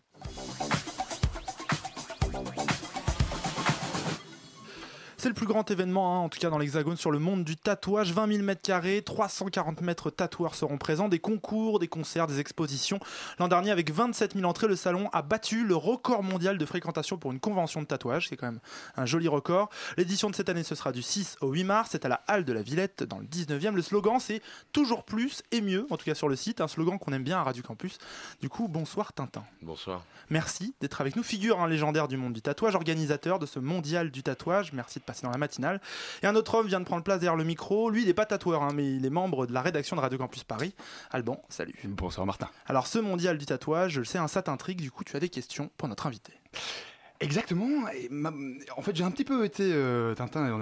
[5.23, 7.57] C'est le plus grand événement, hein, en tout cas dans l'Hexagone, sur le monde du
[7.57, 8.13] tatouage.
[8.13, 12.99] 20 000 mètres carrés, 340 mètres tatoueurs seront présents, des concours, des concerts, des expositions.
[13.39, 17.19] L'an dernier, avec 27 000 entrées, le salon a battu le record mondial de fréquentation
[17.19, 18.31] pour une convention de tatouage.
[18.31, 18.59] C'est quand même
[18.97, 19.71] un joli record.
[19.97, 21.91] L'édition de cette année, ce sera du 6 au 8 mars.
[21.93, 23.77] C'est à la Halle de la Villette, dans le 19e.
[23.77, 24.43] Le slogan, c'est
[24.73, 26.61] toujours plus et mieux, en tout cas sur le site.
[26.61, 27.99] Un slogan qu'on aime bien à Radio Campus.
[28.41, 29.45] Du coup, bonsoir Tintin.
[29.61, 30.03] Bonsoir.
[30.31, 31.23] Merci d'être avec nous.
[31.23, 34.73] Figure un légendaire du monde du tatouage, organisateur de ce mondial du tatouage.
[34.73, 35.81] Merci de passer dans la matinale.
[36.23, 37.91] Et un autre homme vient de prendre place derrière le micro.
[37.91, 40.19] Lui, il n'est pas tatoueur, hein, mais il est membre de la rédaction de Radio
[40.19, 40.75] Campus Paris.
[41.11, 41.75] Alban, salut.
[41.85, 42.49] Bonsoir Martin.
[42.67, 44.81] Alors, ce mondial du tatouage, je le sais, un ça t'intrigue.
[44.81, 46.33] Du coup, tu as des questions pour notre invité.
[47.23, 47.89] Exactement.
[47.91, 48.33] Et ma-
[48.77, 50.59] En fait, j'ai un petit peu été euh, Tintin.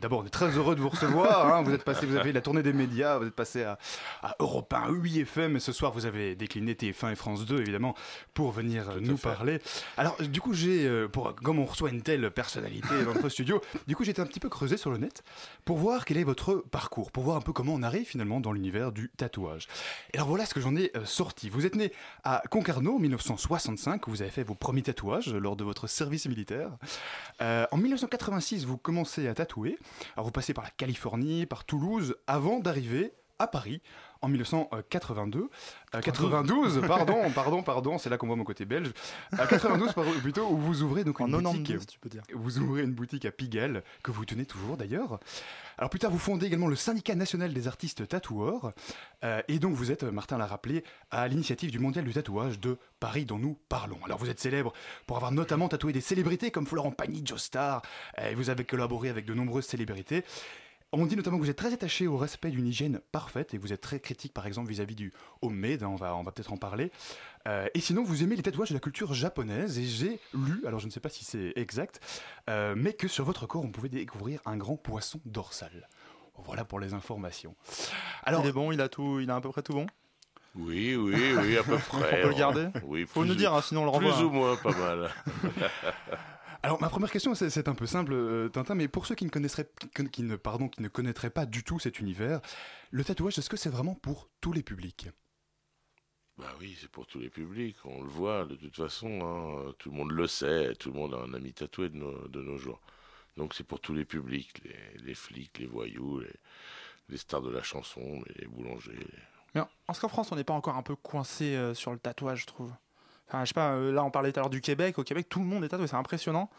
[0.00, 1.54] D'abord, on est très heureux de vous recevoir.
[1.54, 1.62] hein.
[1.62, 3.78] Vous êtes passé, vous avez la tournée des médias, vous êtes passé à,
[4.22, 7.60] à Europe 1, 8 FM, et ce soir, vous avez décliné TF1 et France 2,
[7.60, 7.94] évidemment,
[8.34, 9.60] pour venir euh, nous parler.
[9.96, 13.60] Alors, du coup, j'ai, euh, pour comme on reçoit une telle personnalité dans notre studio,
[13.86, 15.22] du coup, j'ai été un petit peu creusé sur le net
[15.64, 18.52] pour voir quel est votre parcours, pour voir un peu comment on arrive finalement dans
[18.52, 19.68] l'univers du tatouage.
[20.12, 21.48] Et alors voilà ce que j'en ai euh, sorti.
[21.48, 21.92] Vous êtes né
[22.24, 26.26] à Concarneau en 1965, où vous avez fait vos premiers tatouages lors de votre service
[26.26, 26.70] militaire.
[27.40, 29.78] Euh, en 1986, vous commencez à tatouer.
[30.16, 33.12] Alors vous passez par la Californie, par Toulouse, avant d'arriver
[33.42, 33.82] à Paris
[34.22, 35.50] en 1982.
[35.94, 38.92] Euh, 92, pardon, pardon, pardon, c'est là qu'on voit mon côté belge.
[39.36, 41.90] À 92, pardon, plutôt, où vous ouvrez donc En une 92, boutique.
[41.90, 42.22] tu peux dire.
[42.32, 45.18] Vous ouvrez une boutique à Pigalle, que vous tenez toujours d'ailleurs.
[45.76, 48.72] Alors plus tard, vous fondez également le syndicat national des artistes tatoueurs.
[49.24, 52.60] Euh, et donc vous êtes, euh, Martin l'a rappelé, à l'initiative du mondial du tatouage
[52.60, 53.98] de Paris dont nous parlons.
[54.04, 54.72] Alors vous êtes célèbre
[55.06, 57.82] pour avoir notamment tatoué des célébrités comme Florent Pagny, Joe Star.
[58.20, 60.24] Euh, et vous avez collaboré avec de nombreuses célébrités.
[60.94, 63.62] On dit notamment que vous êtes très attaché au respect d'une hygiène parfaite et que
[63.62, 66.52] vous êtes très critique par exemple vis-à-vis du homemade, hein, on va, on va peut-être
[66.52, 66.92] en parler.
[67.48, 70.80] Euh, et sinon vous aimez les tatouages de la culture japonaise et j'ai lu, alors
[70.80, 72.00] je ne sais pas si c'est exact,
[72.50, 75.88] euh, mais que sur votre corps on pouvait découvrir un grand poisson dorsal.
[76.44, 77.56] Voilà pour les informations.
[78.26, 79.86] il est bon, il a tout, il a à peu près tout bon?
[80.54, 82.18] Oui, oui, oui, à peu près.
[82.18, 82.68] On peut le garder?
[82.84, 84.12] Oui, Faut nous ou- dire, hein, sinon on le renvoie.
[84.12, 84.26] Plus hein.
[84.26, 85.10] ou moins, pas mal.
[86.64, 89.30] Alors ma première question c'est- un peu simple euh, Tintin, mais pour ceux qui ne
[89.30, 92.40] connaisseraient, qui, qui ne, pardon, qui ne connaîtraient pas du tout cet univers,
[92.90, 95.08] le tatouage est-ce que c'est vraiment pour tous les publics?
[96.38, 99.90] Bah oui, c'est pour tous les publics, on le voit de toute façon, hein, tout
[99.90, 102.56] le monde le sait, tout le monde a un ami tatoué de nos, de nos
[102.56, 102.80] jours.
[103.36, 106.32] Donc c'est pour tous les publics, les, les flics, les voyous, les,
[107.08, 108.92] les stars de la chanson, les boulangers.
[108.96, 109.22] les-
[109.54, 111.98] Mais en ce qu'en France, on n'est pas encore un peu coincé euh, sur le
[111.98, 112.72] tatouage, je trouve.
[113.32, 114.98] Enfin, je sais pas, euh, là on parlait tout à l'heure du Québec.
[114.98, 116.50] Au Québec, tout le monde est tatoué, c'est impressionnant.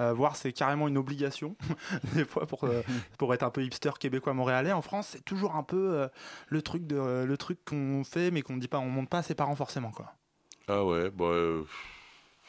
[0.00, 1.56] Euh, voir, c'est carrément une obligation,
[2.14, 2.80] des fois, pour, euh,
[3.18, 4.72] pour être un peu hipster québécois montréalais.
[4.72, 6.08] En France, c'est toujours un peu euh,
[6.48, 9.18] le truc, de, le truc qu'on fait, mais qu'on ne dit pas, on montre pas
[9.18, 9.90] à ses parents forcément.
[9.90, 10.06] Quoi.
[10.68, 11.34] Ah ouais, bah,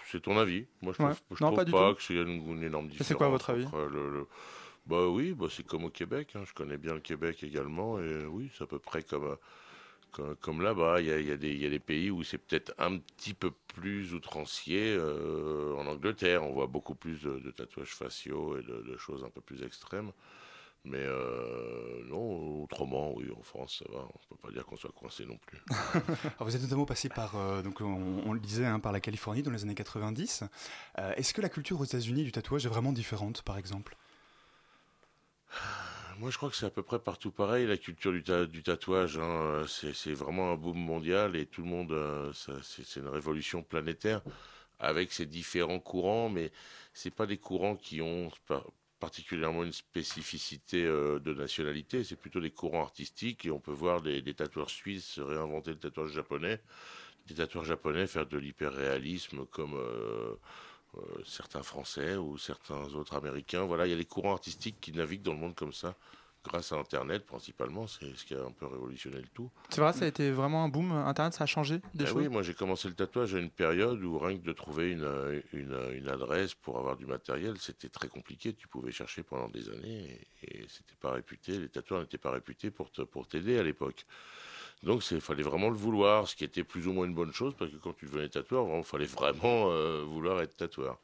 [0.09, 0.65] c'est ton avis.
[0.81, 1.09] Moi, je Ouais.
[1.13, 3.07] trouve, je Non, trouve pas pas, que c'est une, une énorme différence.
[3.07, 4.27] c'est quoi votre avis entre le- le-
[4.85, 6.29] Bah oui, bah, c'est comme au Québec.
[6.35, 6.43] hein.
[6.45, 7.99] Je connais bien le Québec également.
[7.99, 9.35] Et oui, c'est à peu près comme,
[10.41, 11.01] comme, là-bas.
[11.01, 14.95] Il y a, des- pays où c'est peut-être un petit peu plus outrancier.
[14.97, 19.41] euh, en Angleterre, on voit beaucoup plus de, tatouages faciaux et de, choses un peu
[19.41, 20.11] plus extrêmes.
[20.85, 23.99] Mais euh, non, autrement, oui, en France, ça va.
[23.99, 25.63] On peut pas dire qu'on soit coincé non plus.
[26.39, 29.51] Vous êtes notamment passé par, euh, donc on, le disait, hein, par la Californie dans
[29.51, 30.43] les années 90.
[30.99, 33.95] Euh, Est-ce que la culture aux États-Unis du tatouage est vraiment différente, par exemple?
[36.23, 38.63] Moi, je crois que c'est à peu près partout pareil, la culture du, ta- du
[38.63, 39.17] tatouage.
[39.17, 39.65] hein.
[39.67, 44.21] C'est c'est vraiment un boom mondial et tout le monde, euh, c'est une révolution planétaire
[44.79, 46.53] avec ses différents courants, mais
[46.93, 48.71] c'est pas des courants qui ont par-
[49.01, 54.01] particulièrement une spécificité euh, de nationalité, c'est plutôt des courants artistiques et on peut voir
[54.01, 56.61] des, tatoueurs suisses réinventer le tatouage japonais,
[57.27, 60.35] des tatoueurs japonais faire de l'hyperréalisme comme euh, euh,
[61.25, 63.63] certains Français ou certains autres Américains.
[63.63, 65.95] Voilà, il y a des courants artistiques qui naviguent dans le monde comme ça,
[66.45, 69.49] grâce à Internet principalement, c'est ce qui a un peu révolutionné le tout.
[69.69, 70.91] C'est vrai, ça a été vraiment un boom.
[70.91, 72.17] Internet, ça a changé des Ah choses.
[72.17, 75.03] oui, moi j'ai commencé le tatouage à une période où rien que de trouver une,
[75.05, 78.53] euh, une, une adresse pour avoir du matériel, c'était très compliqué.
[78.53, 81.57] Tu pouvais chercher pendant des années et, et c'était pas réputé.
[81.59, 82.91] Les tatoueurs n'étaient pas réputés pour
[83.27, 84.05] t'aider à l'époque.
[84.83, 87.53] Donc il fallait vraiment le vouloir, ce qui était plus ou moins une bonne chose
[87.57, 90.99] parce que quand tu devenais tatoueur, il fallait vraiment euh, vouloir être tatoueur.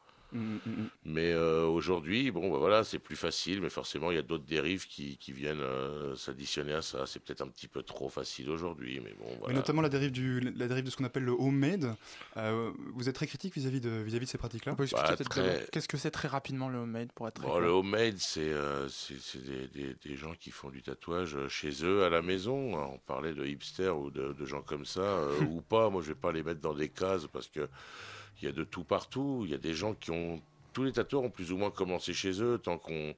[1.06, 4.46] Mais euh, aujourd'hui, bon, bah voilà, c'est plus facile, mais forcément, il y a d'autres
[4.46, 7.06] dérives qui, qui viennent euh, s'additionner à ça.
[7.06, 10.40] C'est peut-être un petit peu trop facile aujourd'hui, mais bon, Mais notamment la dérive, du,
[10.40, 11.96] la dérive de ce qu'on appelle le homemade.
[12.38, 14.76] Euh, vous êtes très critique vis-à-vis de, vis-à-vis de ces pratiques-là?
[14.94, 18.16] Bah, très- Qu'est-ce que c'est très rapidement le homemade pour être très Bon, le homemade,
[18.18, 22.10] c'est euh, c'est- c'est des, des- des gens qui font du tatouage chez eux à
[22.10, 22.76] la maison.
[22.80, 25.90] On parlait de hipsters ou de, de gens comme ça, euh, ou pas.
[25.90, 27.68] Moi, je vais pas les mettre dans des cases parce que
[28.42, 29.44] il y a de tout partout.
[29.46, 30.42] Il y a des gens qui ont
[30.74, 33.16] tous les tatoueurs ont plus ou moins commencé chez eux tant qu'on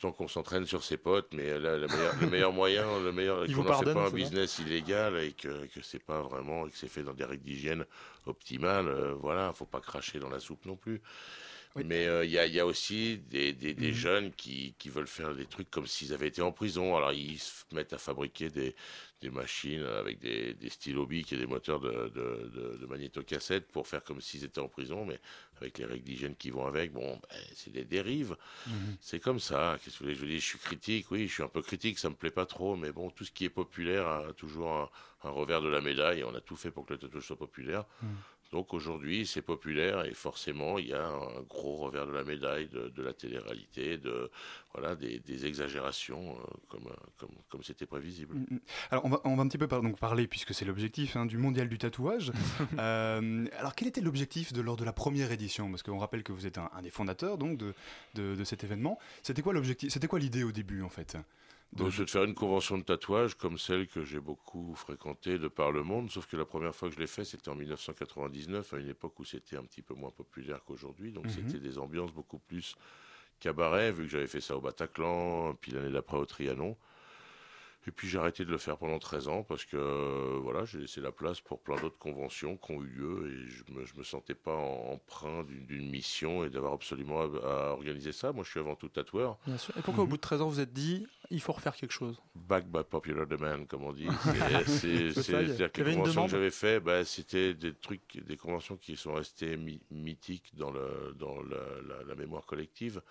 [0.00, 1.32] tant qu'on s'entraîne sur ses potes.
[1.34, 4.58] Mais là, le meilleur, le meilleur moyen, le meilleur, qu'on n'en fait pas un business
[4.58, 7.84] illégal et que que c'est pas vraiment et que c'est fait dans des règles d'hygiène
[8.26, 8.88] optimales.
[8.88, 11.02] euh, voilà, faut pas cracher dans la soupe non plus.
[11.76, 13.92] Mais euh, il y, a, il y a aussi des, des, des Mhm.
[13.92, 16.96] jeunes qui, qui veulent faire des trucs comme s'ils avaient été en prison.
[16.96, 18.76] Alors ils se mettent à fabriquer des,
[19.24, 23.66] des machines avec des, des stylos bics et des moteurs de, de, de, de magnétocassettes
[23.72, 25.18] pour faire comme s'ils étaient en prison, mais
[25.56, 26.92] avec les règles d'hygiène qui vont avec.
[26.92, 28.36] Bon, ben, c'est des dérives.
[28.66, 28.96] Mhm.
[29.00, 29.78] C'est comme ça.
[29.82, 30.14] Qu'est-ce que vous voulez?
[30.14, 32.14] Que je vous dise Je suis critique, oui, je suis un peu critique, ça me
[32.14, 34.90] plaît pas trop, mais bon, tout ce qui est populaire a toujours un,
[35.28, 36.22] un revers de la médaille.
[36.24, 37.84] On a tout fait pour que le tatouage soit populaire.
[38.02, 38.08] Mhm.
[38.54, 42.68] Donc aujourd'hui, c'est populaire et forcément, il y a un gros revers de la médaille
[42.68, 44.30] de, de la télé-réalité, de
[44.72, 48.36] voilà, des, des exagérations euh, comme euh, comme comme c'était prévisible.
[48.36, 48.60] Mm, mm.
[48.92, 51.26] Alors, on va, on va un petit peu par- donc parler, puisque c'est l'objectif hein,
[51.26, 52.30] du mondial du tatouage.
[52.78, 55.68] Euh, alors, quel était l'objectif de, lors de la première édition?
[55.70, 57.74] Parce qu'on rappelle que vous êtes un, un des fondateurs donc, de,
[58.14, 58.98] de, de cet événement.
[59.22, 59.92] C'était quoi l'objectif?
[59.92, 61.16] C'était quoi l'idée au début, en fait?
[61.74, 65.48] Donc, c'est de faire une convention de tatouage comme celle que j'ai beaucoup fréquentée de
[65.48, 68.72] par le monde, sauf que la première fois que je l'ai fait, c'était en 1999,
[68.74, 71.10] à une époque où c'était un petit peu moins populaire qu'aujourd'hui.
[71.12, 71.30] Donc, Mhm.
[71.30, 72.76] c'était des ambiances beaucoup plus
[73.40, 76.76] cabaret, vu que j'avais fait ça au Bataclan, puis l'année d'après au Trianon.
[77.86, 80.78] Et puis j'ai arrêté de le faire pendant 13 ans parce que euh, voilà, j'ai
[80.78, 83.94] laissé la place pour plein d'autres conventions qui ont eu lieu et je me, je
[83.96, 88.32] me sentais pas emprunt d'une- mission et d'avoir absolument à, à organiser ça.
[88.32, 89.38] Moi, je suis avant tout tatoueur.
[89.46, 89.76] Bien sûr.
[89.76, 92.20] Et pourquoi au bout de 13 ans vous êtes dit il faut refaire quelque chose?
[92.34, 94.06] Back by popular demand, comme on dit.
[95.12, 99.14] C'est-à-dire que les conventions que j'avais fait, bah, c'était des trucs, des conventions qui sont
[99.14, 99.56] restées
[99.90, 101.58] mythiques dans, le, dans la,
[101.88, 103.02] la- la mémoire collective.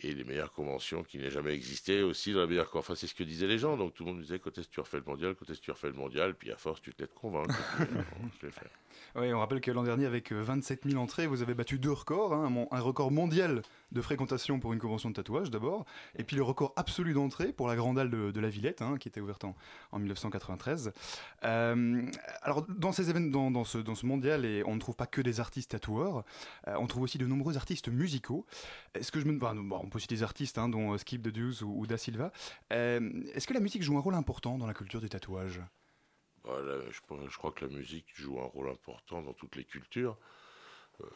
[0.00, 3.14] Et les meilleures conventions qui n'aient jamais existé aussi dans la meilleure Enfin, c'est ce
[3.14, 3.76] que disaient les gens.
[3.76, 5.64] Donc tout le monde disait quand est-ce que tu refais le mondial, quand est-ce que
[5.64, 6.34] tu refais le mondial?
[6.34, 7.54] Puis à force, tu te laisses convaincre.
[7.80, 7.84] Euh,
[8.40, 8.70] je l'ai fait.
[9.16, 11.92] Oui, on rappelle que l'an dernier, avec euh, 27 000 entrées, vous avez battu deux
[11.92, 12.32] records.
[12.32, 13.62] hein, un record mondial
[13.92, 15.84] de fréquentation pour une convention de tatouage d'abord,
[16.16, 18.96] et puis le record absolu d'entrée pour la Grande Halle de, de la Villette, hein,
[18.98, 19.54] qui était ouverte en,
[19.92, 20.92] en 1993.
[21.44, 22.06] Euh,
[22.42, 25.20] alors, dans, ces événements, dans, ce, dans ce mondial, et on ne trouve pas que
[25.20, 26.24] des artistes tatoueurs,
[26.68, 28.46] euh, on trouve aussi de nombreux artistes musicaux.
[28.94, 31.62] Est-ce que je me on peut citer des artistes, hein, dont euh, Skip de Deuce
[31.62, 32.32] ou, Da Silva.
[32.70, 35.60] Est-ce que la musique joue un rôle important dans la culture du tatouage?
[36.44, 37.00] Voilà, je,
[37.36, 40.18] crois que la musique joue un rôle important dans toutes les cultures,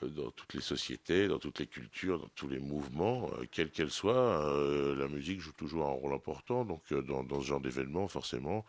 [0.03, 3.91] dans toutes les sociétés, dans toutes les cultures, dans tous les mouvements, euh, quels qu'elles
[3.91, 4.15] soient.
[4.47, 6.65] euh, la musique joue toujours un rôle important.
[6.65, 8.65] Donc, euh, dans, ce genre d'événement, forcément,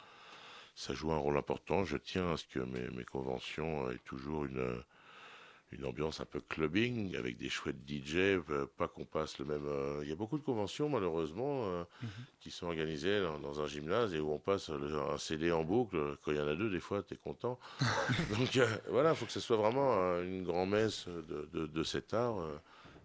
[0.76, 1.84] ça joue un rôle important.
[1.86, 4.82] Je tiens à ce que mes, mes conventions aient toujours une, euh,
[5.72, 8.16] une ambiance un peu clubbing, avec des chouettes DJ,
[8.50, 9.66] euh, pas qu'on passe le même...
[9.68, 11.84] euh, Il y a beaucoup de conventions, malheureusement, euh,
[12.40, 15.64] qui sont organisées dans, dans un gymnase et où on passe le- un CD en
[15.66, 16.18] boucle.
[16.24, 17.60] Quand il y en a deux, des fois, tu es content.
[18.38, 22.14] Donc euh, voilà, il faut que ce soit vraiment une grand-messe de, de, de cet
[22.14, 22.38] art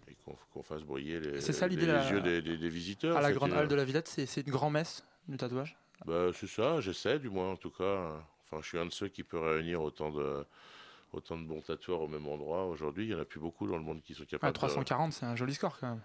[0.09, 2.69] et qu'on qu'on fasse briller les, C'est ça l'idée les la- yeux des, des- des
[2.69, 3.17] visiteurs.
[3.17, 5.77] À la grande halle de la Villette, c'est c'est une grand-messe du tatouage?
[6.07, 8.25] Bah, c'est ça, j'essaie du moins en tout cas.
[8.45, 10.45] Enfin, je suis un de ceux qui peut réunir autant de,
[11.13, 12.67] autant de bons tatoueurs au même endroit.
[12.67, 14.57] Aujourd'hui, il n'y en a plus beaucoup dans le monde qui sont capables Ah, de...
[14.57, 16.03] 340, c'est un joli score quand même.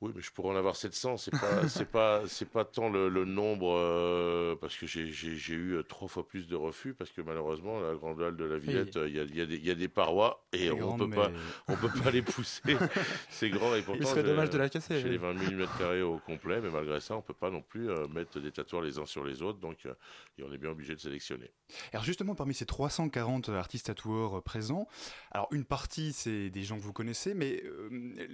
[0.00, 1.16] Oui, mais je pourrais en avoir 700.
[1.16, 5.36] C'est pas, c'est pas, c'est pas tant le, le nombre euh, parce que j'ai, j'ai,
[5.36, 8.44] j'ai eu euh, trois fois plus de refus parce que malheureusement la grande halle de
[8.44, 9.02] la Villette, Oui.
[9.02, 10.76] euh, il y, a, il y, a des- il y a des parois et on
[10.76, 11.32] grande, peut pas,
[11.66, 12.62] on peut pas les pousser.
[13.30, 14.04] c'est grand et pourtant.
[14.08, 16.70] serait j'ai- dommage de la casser, J'ai les 20 000 mètres carrés au complet, mais
[16.70, 19.42] malgré ça, on peut pas non plus euh, mettre des tatoueurs les uns sur les
[19.42, 19.94] autres, donc euh,
[20.38, 21.50] et on est bien obligé de sélectionner.
[21.92, 24.86] Alors justement, parmi ces 340 artistes tatoueurs présents,
[25.32, 27.64] alors une partie c'est des gens que vous connaissez, mais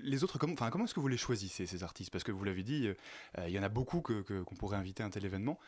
[0.03, 1.54] les autres, comment, enfin, comment est-ce que vous les choisissez?
[1.55, 2.95] Ces artistes Parce que vous l'avez dit, euh,
[3.39, 5.59] euh, il y en a beaucoup qu'on pourrait inviter à un tel événement.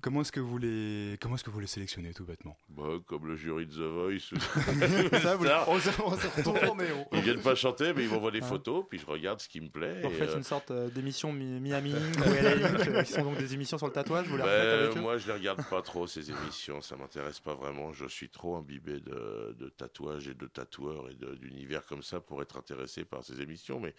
[0.00, 2.56] Comment est-ce que vous les, comment est-ce que vous les sélectionnez tout bêtement?
[2.70, 4.32] Bah, comme le jury de The Voice.
[5.22, 8.10] Ça, vous- on se- on se retourne et on- Ils viennent pas chanter, mais ils
[8.10, 10.00] m'envoient des photos, puis je regarde ce qui me plaît.
[10.00, 13.36] Vous et, refaites euh, une sorte euh, d'émission Mi- Miami ou euh, qui sont donc
[13.38, 15.00] des émissions sur le tatouage, vous les refaites Ben, avec eux?
[15.00, 17.92] moi, je les regarde pas trop ces émissions, ça m'intéresse pas vraiment.
[17.92, 22.42] Je suis trop imbibé de, de tatouages et de tatoueurs et d'univers comme ça pour
[22.42, 23.94] être intéressé par ces émissions, mais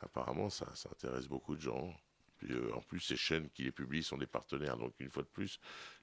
[0.00, 1.94] apparemment, ça, ça intéresse beaucoup de gens.
[2.50, 5.28] Euh, en plus, ces chaînes qui les publient sont des partenaires, donc une fois de
[5.28, 5.58] plus,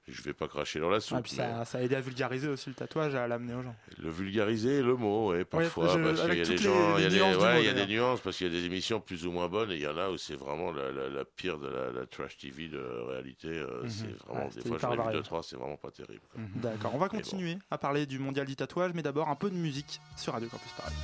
[0.08, 1.18] je vais pas cracher dans la soupe.
[1.18, 3.62] Ah, puis mais ça, ça a aidé à vulgariser aussi le tatouage, à l'amener aux
[3.62, 3.74] gens.
[3.98, 7.08] Le vulgariser, le mot, ouais, parfois, parce qu'il y a des gens, il y a
[7.10, 8.08] des, nuances du ouais, mot, il y a des d'ailleurs.
[8.08, 9.96] nuances, parce qu'il y a des émissions plus ou moins bonnes, et il y en
[9.96, 13.48] a où c'est vraiment la, la- la pire de la, la trash TV de réalité.
[13.48, 13.88] euh, Mhm.
[13.88, 16.20] C'est vraiment, Ouais, des fois, j'en ai vu deux, trois, c'est vraiment pas terrible.
[16.32, 16.40] quoi.
[16.56, 17.16] D'accord, on va bon.
[17.18, 20.48] continuer à parler du mondial du tatouage, mais d'abord un peu de musique sur Radio
[20.48, 20.94] Campus Paris.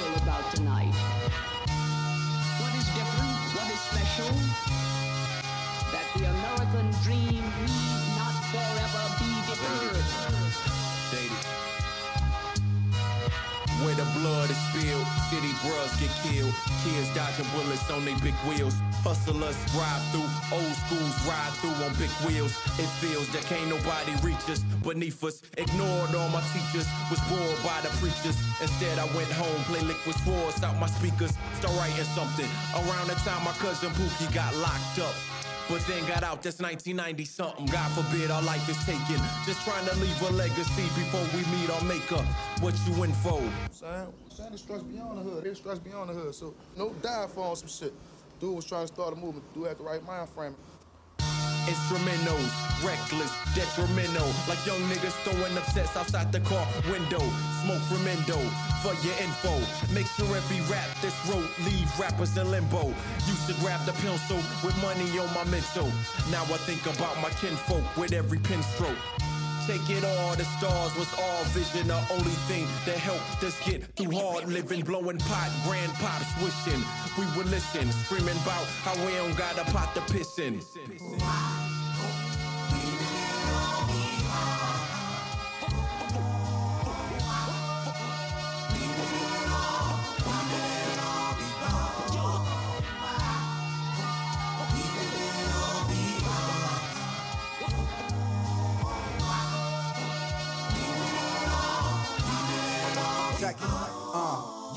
[0.00, 0.94] Special about tonight.
[2.60, 3.36] What is different?
[3.56, 4.32] What is special?
[5.92, 10.30] That the American dream need not forever be deferred.
[13.84, 16.54] Where the blood is spilled, city bros get killed.
[16.84, 18.76] Kids dodging bullets on they big wheels.
[19.00, 22.52] Hustlers ride through, old schools ride through on big wheels.
[22.76, 25.40] It feels that can't nobody reach us beneath us.
[25.56, 28.36] Ignored all my teachers, was bored by the preachers.
[28.60, 32.48] Instead, I went home, play liquid swords out my speakers, start writing something.
[32.76, 35.16] Around the time my cousin Pookie got locked up.
[35.70, 37.66] But then got out, that's 1990 something.
[37.66, 39.22] God forbid our life is taken.
[39.46, 42.20] Just trying to leave a legacy before we meet our maker.
[42.58, 43.40] What you in for?
[43.70, 45.46] Saying, saying it beyond the hood.
[45.46, 46.34] It strikes beyond the hood.
[46.34, 47.94] So no die for on some shit.
[48.40, 49.44] Dude was trying to start a movement.
[49.52, 50.56] Dude had the right mind frame.
[51.68, 52.48] Instrumentals,
[52.82, 54.26] reckless, detrimental.
[54.48, 57.20] Like young niggas throwing up sets outside the car window.
[57.62, 58.40] Smoke from endo
[58.80, 59.52] for your info.
[59.92, 62.88] Make sure every rap this wrote leave rappers in limbo.
[63.28, 65.92] Used to grab the pencil with money on my mental.
[66.32, 68.96] Now I think about my kinfolk with every pen stroke.
[69.66, 71.88] Take it all, the stars was all vision.
[71.88, 76.82] The only thing that helped us get through hard living, blowing pot, grand pops wishing
[77.18, 80.60] we would listen, screaming about how we don't got a pot to piss in.
[80.60, 81.69] Check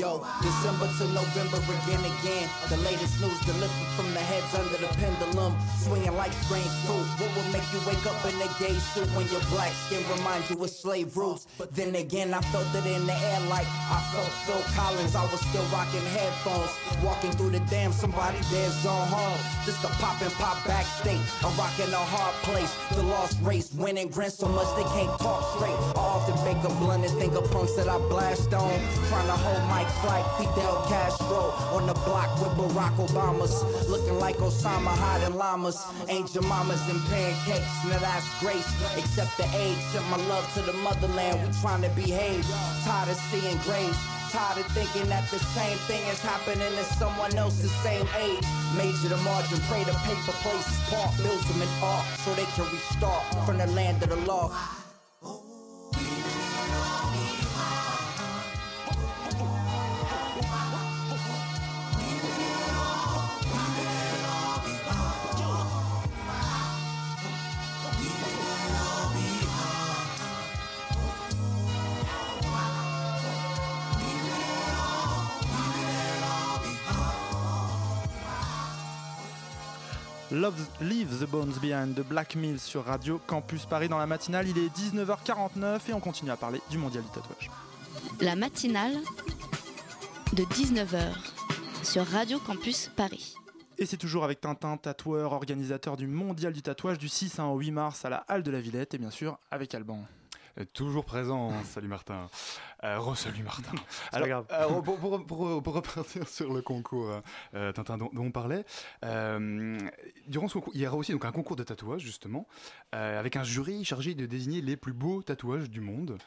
[0.03, 2.45] yo, December to November again, again.
[2.67, 7.07] The latest news delivered from the heads under the pendulum, swinging like strange fruit.
[7.19, 10.51] What would make you wake up in a gay suit when your black skin reminds
[10.51, 11.47] you of slave roots?
[11.57, 15.15] But then again, I felt it in the air like I felt Phil Collins.
[15.15, 19.39] I was still rocking headphones, walking through the damn somebody there's on home.
[19.65, 21.23] Just a pop and pop backstage.
[21.45, 22.71] I'm rocking a hard place.
[22.91, 25.79] The lost race, winning grin so much they can't talk straight.
[25.95, 28.75] I often bake a blunt and think of punks that I blast on.
[29.07, 29.63] Trying to hold
[29.93, 33.63] mics like Fidel Castro on the block with Barack Obama's.
[33.89, 35.83] Looking like Osama hiding llamas.
[36.09, 37.85] Angel mamas and pancakes.
[37.85, 38.67] Now that's grace.
[38.97, 39.77] Except the age.
[39.91, 41.47] Sent my love to the motherland.
[41.47, 42.45] We trying to behave.
[42.83, 43.97] Tired of seeing graves.
[44.31, 48.43] Tired of thinking that the same thing is happening to someone else the same age.
[48.75, 52.65] Major the margin, pray the paper places park, builds them in art so they can
[52.73, 54.82] restart from the land of the lost.
[80.33, 84.47] Love, Leave the Bones Behind de Black Mills sur Radio Campus Paris dans la matinale.
[84.47, 87.51] Il est 19h49 et on continue à parler du mondial du tatouage.
[88.19, 88.95] La matinale
[90.33, 91.13] de 19h
[91.83, 93.35] sur Radio Campus Paris.
[93.77, 97.69] Et c'est toujours avec Tintin, tatoueur, organisateur du mondial du tatouage du 6 au 8
[97.69, 99.99] mars à la Halle de la Villette et bien sûr avec Alban.
[100.73, 101.63] Toujours présent, hein.
[101.63, 102.27] salut Martin.
[102.83, 102.99] Euh,
[103.43, 103.71] Martin.
[104.27, 104.45] grave.
[104.51, 107.21] euh, pour, pour- pour- pour repartir sur le concours euh,
[107.55, 108.65] euh, Tintin dont, dont on parlait,
[109.05, 109.77] euh,
[110.27, 112.47] durant ce concours, il y aura aussi donc, un concours de tatouage justement,
[112.91, 116.17] avec un jury chargé de désigner les plus beaux tatouages du monde,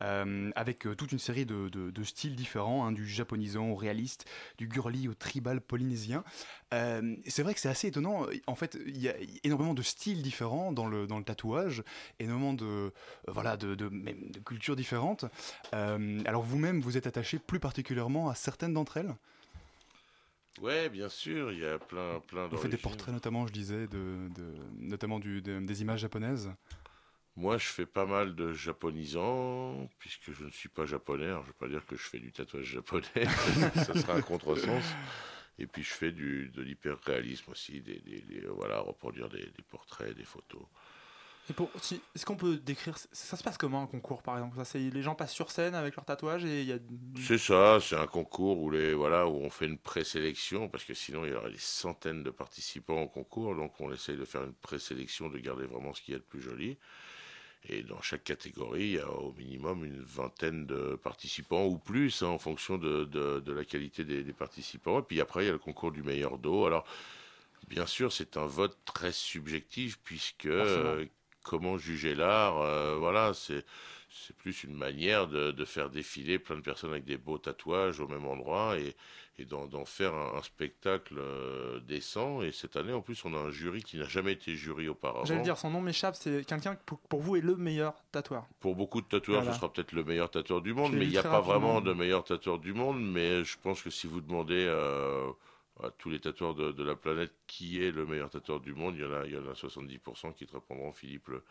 [0.00, 4.26] avec toute une série de, de- de styles différents, hein, du japonisant au réaliste,
[4.58, 6.24] du girly au tribal polynésien.
[6.72, 8.26] C'est vrai que c'est assez étonnant.
[8.46, 11.82] En fait, il y a énormément de styles différents dans le, dans le tatouage,
[12.18, 12.92] énormément de,
[13.28, 15.24] voilà, de, de, même de cultures différentes.
[15.74, 19.14] Euh, alors vous-même, vous êtes attaché plus particulièrement à certaines d'entre elles?
[20.60, 23.86] Ouais, bien sûr, il y a plein, plein Vous faites des portraits notamment, je disais,
[23.88, 26.50] de, de- notamment du, de- des images japonaises?
[27.36, 31.24] Moi, je fais pas mal de japonisants, puisque je ne suis pas japonais.
[31.26, 33.04] Alors, je ne veux pas dire que je fais du tatouage japonais,
[33.74, 34.84] ça sera un contresens.
[35.58, 39.62] Et puis, je fais du, de l'hyper-réalisme aussi, des, des- des- voilà, reproduire des, des
[39.68, 40.62] portraits, des photos.
[41.82, 44.56] Si- est-ce qu'on peut décrire, ça se passe comment un concours par exemple?
[44.56, 46.78] Ça, c'est, Les gens passent sur scène avec leur tatouage et il y a...
[47.20, 50.94] C'est ça, c'est un concours où, les, voilà, où on fait une présélection, parce que
[50.94, 53.54] sinon, il y aurait des centaines de participants au concours.
[53.54, 56.24] Donc, on essaye de faire une présélection, de garder vraiment ce qu'il y a de
[56.24, 56.78] plus joli.
[57.68, 62.22] Et dans chaque catégorie, il y a au minimum une vingtaine de participants ou plus,
[62.22, 65.00] hein, en fonction de, de- de la qualité des, des participants.
[65.00, 66.66] Et puis après, il y a le concours du meilleur dos.
[66.66, 66.84] Alors,
[67.68, 70.48] bien sûr, c'est un vote très subjectif, puisque
[71.44, 73.64] comment juger l'art euh, Voilà, c'est
[74.26, 77.98] c'est plus une manière de, de faire défiler plein de personnes avec des beaux tatouages
[77.98, 78.94] au même endroit et,
[79.40, 82.40] et d'en faire un, un spectacle euh, décent.
[82.42, 85.24] Et cette année, en plus, on a un jury qui n'a jamais été jury auparavant.
[85.24, 88.46] J'allais dire, son nom m'échappe, c'est quelqu'un qui pour, pour vous est le meilleur tatoueur.
[88.60, 89.52] Pour beaucoup de tatoueurs, Voilà.
[89.54, 91.58] ce sera peut-être le meilleur tatoueur du monde, mais il n'y a pas rapidement.
[91.58, 93.02] vraiment de meilleur tatoueur du monde.
[93.02, 95.28] Mais je pense que si vous demandez euh,
[95.98, 99.02] tous les tatoueurs de, de la planète qui est le meilleur tatoueur du monde, il
[99.02, 101.42] y en a, il y en a 70% qui te répondront Philippe Le.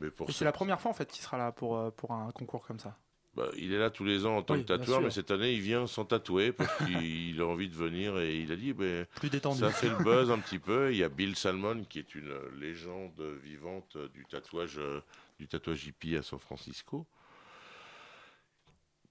[0.00, 2.30] Mais pour c'est la première fois en fait qu'il sera là pour, euh, pour un
[2.32, 2.96] concours comme ça.
[3.36, 5.52] Bah, il est là tous les ans en tant Oui, que tatoueur, mais cette année,
[5.54, 9.06] il vient sans tatouer parce qu'il a envie de venir et il a dit ben,
[9.16, 9.58] Plus détendu.
[9.58, 10.92] ça fait le buzz un petit peu.
[10.92, 15.00] Il y a Bill Salmon qui est une légende vivante du tatouage, euh,
[15.40, 17.06] du tatouage hippie à San Francisco,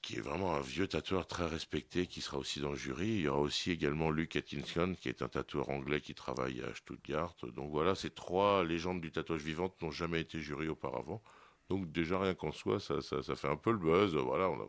[0.03, 3.07] qui est vraiment un vieux tatoueur très respecté qui sera aussi dans le jury.
[3.07, 6.75] Il y aura aussi également Luke Atkinson qui est un tatoueur anglais qui travaille à
[6.75, 7.33] Stuttgart.
[7.55, 11.23] Donc voilà, ces trois légendes du tatouage vivante n'ont jamais été jury auparavant.
[11.69, 14.13] Donc déjà rien qu'en soi, ça, ça, ça fait un peu le buzz.
[14.15, 14.65] Voilà, on a,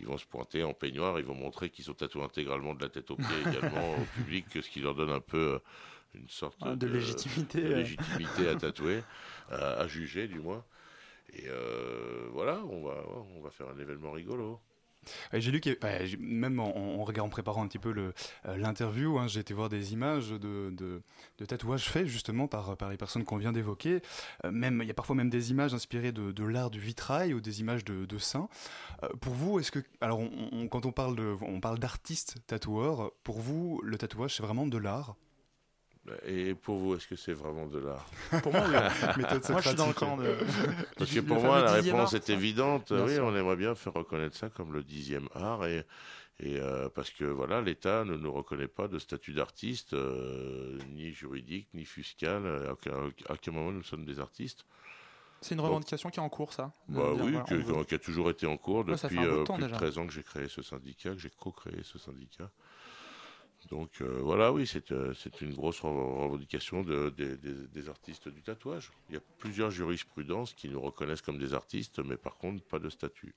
[0.00, 2.90] ils vont se pointer en peignoir, ils vont montrer qu'ils sont tatoués intégralement de la
[2.90, 5.58] tête aux pieds également au public, ce qui leur donne un peu euh,
[6.14, 9.02] une sorte Ah, de légitimité, de légitimité à tatouer,
[9.50, 10.62] à, à juger du moins.
[11.32, 13.04] Et euh, voilà, on va,
[13.36, 14.60] on va faire un événement rigolo.
[15.32, 15.60] J'ai lu
[16.04, 20.30] j'ai- même en, préparant un petit peu euh, l'interview, hein, j'ai été voir des images
[20.30, 21.02] de, de,
[21.38, 24.00] de tatouages faits justement par, par les personnes qu'on vient d'évoquer.
[24.44, 27.60] Euh, il y a parfois même des images inspirées de, l'art du vitrail ou des
[27.60, 28.48] images de, de saints.
[29.20, 30.20] Pour vous, est-ce que, alors,
[30.70, 34.78] quand on parle de, on parle d'artistes tatoueurs, pour vous, le tatouage c'est vraiment de
[34.78, 35.16] l'art?
[36.26, 38.06] Et pour vous, est-ce que c'est vraiment de l'art?
[38.42, 38.74] Pour moi, oui.
[39.18, 39.96] Méthode Moi, je suis dans le socratique.
[39.98, 40.36] camp de.
[40.98, 42.14] Parce que pour moi, la réponse art.
[42.16, 42.92] est évidente.
[42.92, 43.24] Bien oui, sûr.
[43.24, 45.64] on aimerait bien faire reconnaître ça comme le dixième art.
[45.66, 45.84] Et,
[46.40, 51.12] et euh, parce que voilà, l'État ne nous reconnaît pas de statut d'artiste, euh, ni
[51.12, 52.46] juridique, ni fiscal.
[53.28, 54.64] À aucun moment, nous sommes des artistes.
[55.40, 57.32] C'est une Donc, revendication qui est en cours, ça Bah dire, oui,
[57.62, 59.76] veut- qui a toujours été en cours Ouais, depuis de euh, temps plus de déjà.
[59.76, 62.48] 13 ans que j'ai créé ce syndicat, que j'ai co-créé ce syndicat.
[63.70, 68.90] Donc euh, voilà, oui, c'est euh, une grosse re- revendication de- des- artistes du tatouage.
[69.08, 72.78] Il y a plusieurs jurisprudences qui nous reconnaissent comme des artistes, mais par contre, pas
[72.78, 73.34] de statut.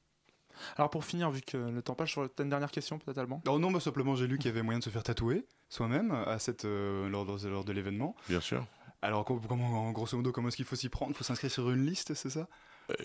[0.78, 3.41] Alors, pour finir, vu que le temps passe, t'as une dernière question, peut-être, Alban?
[3.47, 6.11] Oh non, bah, simplement j'ai lu qu'il y avait moyen de se faire tatouer soi-même
[6.11, 8.15] à cette, euh, lors, de l'événement.
[8.30, 8.65] Bien sûr.
[9.01, 11.11] Alors com- comment, en grosso modo, comment est-ce qu'il faut s'y prendre?
[11.11, 12.47] Il faut s'inscrire sur une liste, c'est ça?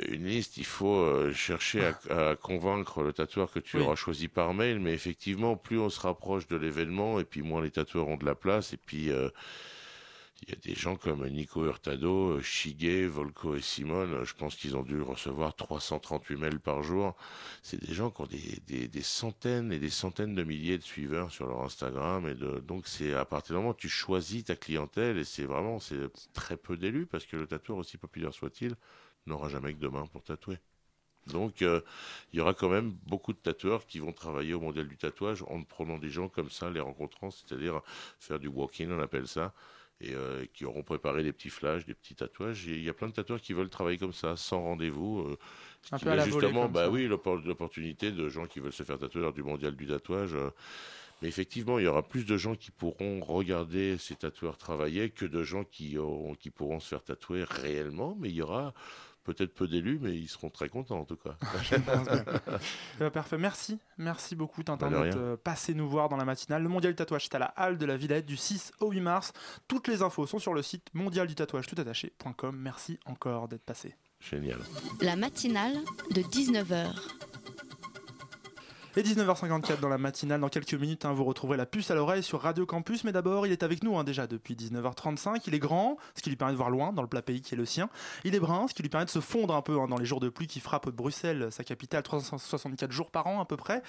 [0.08, 3.82] Une liste, il faut euh, chercher à, à convaincre le tatoueur que tu Oui.
[3.84, 7.62] auras choisi par mail, mais effectivement, plus on se rapproche de l'événement, et puis moins
[7.62, 9.30] les tatoueurs ont de la place, et puis euh,
[10.42, 14.34] il y a des gens comme Nico Hurtado, euh, Shige, Volko et Simone, euh, je
[14.34, 17.14] pense qu'ils ont dû recevoir 338 mails par jour.
[17.62, 20.82] C'est des gens qui ont des, des- des centaines et des centaines de milliers de
[20.82, 24.44] suiveurs sur leur Instagram, et de, donc c'est à partir du moment où tu choisis
[24.44, 25.98] ta clientèle, et c'est vraiment c'est
[26.32, 28.76] très peu d'élus, parce que le tatoueur, aussi populaire soit-il,
[29.26, 30.58] n'aura jamais que deux mains pour tatouer.
[31.26, 31.80] Donc, euh,
[32.32, 35.42] il y aura quand même beaucoup de tatoueurs qui vont travailler au mondial du tatouage
[35.48, 37.82] en prenant des gens comme ça, les rencontrant, c'est-à-dire
[38.18, 39.54] faire du walk-in, on appelle ça,
[40.00, 42.66] et euh, qui auront préparé des petits flashs, des petits tatouages.
[42.68, 45.20] Et il y a plein de tatoueurs qui veulent travailler comme ça, sans rendez-vous.
[45.20, 45.38] euh,
[45.82, 46.90] ce Un qui peu à la justement, bah ça.
[46.90, 50.34] oui, l'oppor- l'opportunité de gens qui veulent se faire tatouer lors du mondial du tatouage.
[50.34, 50.50] euh,
[51.22, 55.26] mais effectivement, il y aura plus de gens qui pourront regarder ces tatoueurs travailler que
[55.26, 58.16] de gens qui, auront- qui pourront se faire tatouer réellement.
[58.18, 58.72] Mais il y aura
[59.34, 61.36] peut-être peu d'élus, mais ils seront très contents en tout cas.
[61.62, 62.06] Je pense
[62.98, 63.10] bien.
[63.10, 63.78] Parfait, merci.
[63.98, 66.62] Merci beaucoup, Tintin, euh, passé nous voir dans la matinale.
[66.62, 69.00] Le mondial du tatouage, c'est à la Halle de la Villette du 6 au 8
[69.00, 69.32] mars.
[69.68, 72.56] Toutes les infos sont sur le site mondialdutatouage toutattaché.com.
[72.56, 73.94] Merci encore d'être passé.
[74.20, 74.58] Génial.
[75.00, 75.78] La matinale
[76.10, 77.29] de 19h.
[78.96, 82.24] Et 19h54 dans la matinale, dans quelques minutes, hein, vous retrouverez la puce à l'oreille
[82.24, 83.04] sur Radio Campus.
[83.04, 85.42] Mais d'abord, il est avec nous hein, déjà depuis 19h35.
[85.46, 87.54] Il est grand, ce qui lui permet de voir loin dans le plat pays qui
[87.54, 87.88] est le sien.
[88.24, 90.04] Il est brun, ce qui lui permet de se fondre un peu hein, dans les
[90.04, 93.80] jours de pluie qui frappent Bruxelles, sa capitale, 364 jours par an à peu près.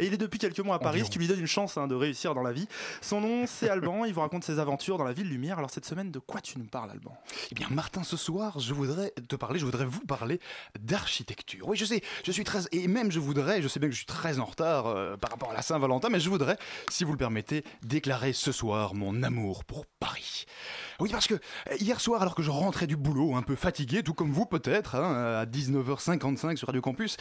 [0.00, 1.94] Et il est depuis quelques mois à Paris, ce qui lui donne une chance de
[1.94, 2.66] réussir dans la vie.
[3.00, 4.06] Son nom, c'est Alban.
[4.06, 5.58] Il vous raconte ses aventures dans la ville lumière.
[5.58, 7.16] Alors cette semaine, de quoi tu nous parles, Alban?
[7.52, 10.40] Eh bien, Martin, ce soir, je voudrais te parler, je voudrais vous parler
[10.80, 11.68] d'architecture.
[11.68, 13.98] Oui, je sais, je suis très, et même je voudrais, je sais bien que je
[13.98, 16.56] suis très en retard euh, par rapport à la Saint-Valentin, mais je voudrais,
[16.90, 20.46] si vous le permettez, déclarer ce soir mon amour pour Paris.
[21.00, 24.02] Oui, parce que euh, hier soir, alors que je rentrais du boulot, un peu fatigué,
[24.02, 27.16] tout comme vous peut-être, hein, à 19h55 sur Radio Campus,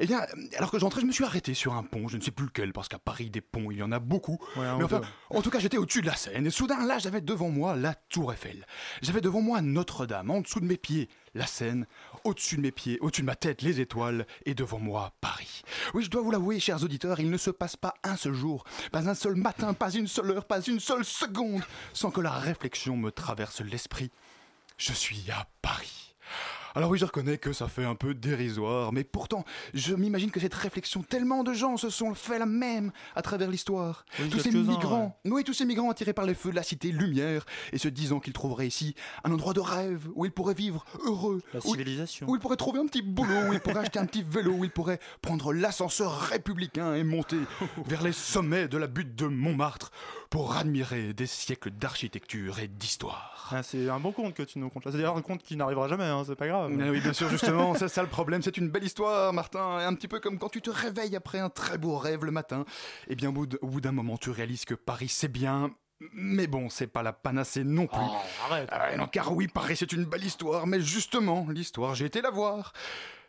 [0.00, 0.22] eh bien,
[0.56, 2.72] alors que j'entrais, je me suis arrêté sur un pont, je ne sais plus lequel,
[2.72, 4.38] parce qu'à Paris, des ponts, il y en a beaucoup.
[4.56, 7.50] mais enfin, en tout cas, j'étais au-dessus de la Seine, et soudain, là, j'avais devant
[7.50, 8.66] moi la Tour Eiffel.
[9.00, 11.86] J'avais devant moi Notre-Dame, en dessous de mes pieds, la Seine,
[12.24, 15.62] au-dessus de mes pieds, au-dessus de ma tête, les étoiles, et devant moi, Paris.
[15.94, 18.64] Oui, je dois vous l'avouer, chers auditeurs, il ne se passe pas un seul jour,
[18.90, 21.62] pas un seul matin, pas une seule heure, pas une seule seconde,
[21.92, 24.10] sans que la réflexion me traverse l'esprit.
[24.78, 26.14] Je suis à Paris.
[26.76, 29.44] Alors oui, je reconnais que ça fait un peu dérisoire, mais pourtant,
[29.74, 33.50] je m'imagine que cette réflexion, tellement de gens se sont fait la même à travers
[33.50, 34.04] l'histoire.
[34.20, 36.92] Oui, tous ces migrants, oui, tous ces migrants attirés par les feux de la cité
[36.92, 38.94] lumière et se disant qu'ils trouveraient ici
[39.24, 41.42] un endroit de rêve où ils pourraient vivre heureux.
[41.52, 42.28] La où- civilisation.
[42.30, 44.62] Où ils pourraient trouver un petit boulot, où ils pourraient acheter un petit vélo, où
[44.64, 47.38] ils pourraient prendre l'ascenseur républicain et monter
[47.86, 49.90] vers les sommets de la butte de Montmartre
[50.30, 53.50] pour admirer des siècles d'architecture et d'histoire.
[53.50, 54.92] Ah, c'est un bon conte que tu nous contes là.
[54.92, 56.70] C'est d'ailleurs un conte qui n'arrivera jamais, hein, c'est pas grave.
[56.80, 58.40] Ah oui, bien sûr, justement, c'est ça le problème.
[58.40, 59.78] C'est une belle histoire, Martin.
[59.78, 62.64] Un petit peu comme quand tu te réveilles après un très beau rêve le matin.
[63.08, 63.32] Eh bien, au
[63.66, 65.72] bout d'un moment, tu réalises que Paris, c'est bien.
[66.14, 67.98] Mais bon, c'est pas la panacée non plus.
[68.48, 68.68] arrête.
[68.70, 70.66] Ah, non, car oui, Paris, c'est une belle histoire.
[70.68, 72.72] Mais justement, l'histoire, j'ai été la voir.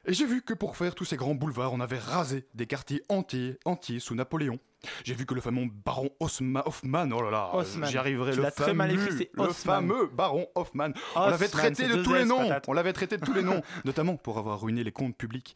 [0.08, 3.04] Et j'ai vu que pour faire tous ces grands boulevards, on avait rasé des quartiers
[3.08, 4.58] entiers, entiers sous Napoléon.
[5.04, 7.52] J'ai vu que le fameux baron Haussma- Hoffmann, oh là là,
[7.88, 10.93] j'y arriverai, le mal fameux, écrit, c'est le fameux baron Hoffmann.
[11.16, 14.16] On l'avait traité de tous les noms, on l'avait traité de tous les noms, notamment
[14.18, 15.56] pour avoir ruiné les comptes publics.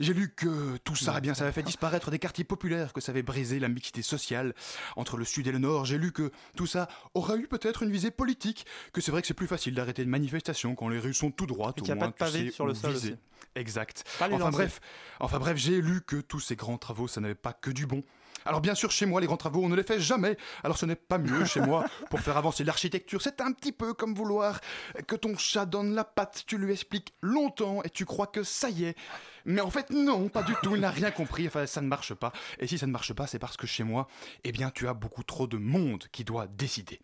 [0.00, 3.02] J'ai lu que tout ça, eh bien, ça avait fait disparaître des quartiers populaires, que
[3.02, 4.54] ça avait brisé la mixité sociale
[4.96, 5.84] entre le sud et le nord.
[5.84, 9.28] J'ai lu que tout ça aurait eu peut-être une visée politique, que c'est vrai que
[9.28, 11.76] c'est plus facile d'arrêter une manifestation quand les rues sont tout droites.
[11.76, 13.14] Et au qu'il y a moins, pas de tu sais sur le sol aussi.
[13.54, 14.04] Exact.
[14.20, 14.80] Enfin bref,
[15.18, 18.02] enfin bref, j'ai lu que tous ces grands travaux, ça n'avait pas que du bon.
[18.46, 20.36] Alors bien sûr, chez moi, les grands travaux, on ne les fait jamais.
[20.64, 23.20] Alors ce n'est pas mieux chez moi pour faire avancer l'architecture.
[23.22, 24.60] C'est un petit peu comme vouloir
[25.06, 26.44] que ton chat donne la patte.
[26.46, 28.96] Tu lui expliques longtemps et tu crois que ça y est.
[29.44, 30.74] Mais en fait, non, pas du tout.
[30.74, 31.46] Il n'a rien compris.
[31.46, 32.32] Enfin, ça ne marche pas.
[32.58, 34.06] Et si ça ne marche pas, c'est parce que chez moi,
[34.44, 37.00] eh bien, tu as beaucoup trop de monde qui doit décider.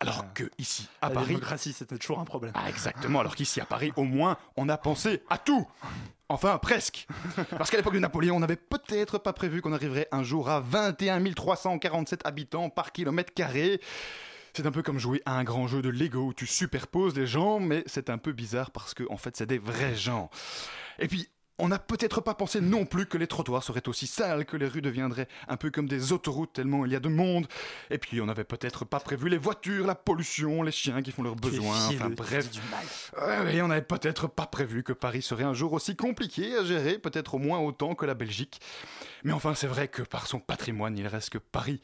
[0.00, 2.52] Alors que ici, à La Paris, démocratie, c'était toujours un problème.
[2.56, 3.20] ah, exactement.
[3.20, 5.66] Alors qu'ici, à Paris, au moins, on a pensé à tout.
[6.28, 7.06] Enfin, presque.
[7.50, 10.60] Parce qu'à l'époque de Napoléon, on n'avait peut-être pas prévu qu'on arriverait un jour à
[10.60, 13.80] 21 347 habitants par kilomètre carré.
[14.54, 17.26] C'est un peu comme jouer à un grand jeu de Lego où tu superposes les
[17.26, 20.30] gens, mais c'est un peu bizarre parce que en fait, c'est des vrais gens.
[20.98, 21.28] Et puis,
[21.58, 24.66] on n'a peut-être pas pensé non plus que les trottoirs seraient aussi sales, que les
[24.66, 27.46] rues deviendraient un peu comme des autoroutes tellement il y a de monde.
[27.90, 31.22] Et puis, on n'avait peut-être pas prévu les voitures, la pollution, les chiens qui font
[31.22, 31.88] leurs besoins.
[31.88, 32.50] Enfin bref.
[32.50, 33.46] du mal.
[33.46, 36.98] Ouais, on n'avait peut-être pas prévu que Paris serait un jour aussi compliqué à gérer,
[36.98, 38.60] peut-être au moins autant que la Belgique.
[39.22, 41.80] Mais enfin, c'est vrai que par son patrimoine, il reste que Paris.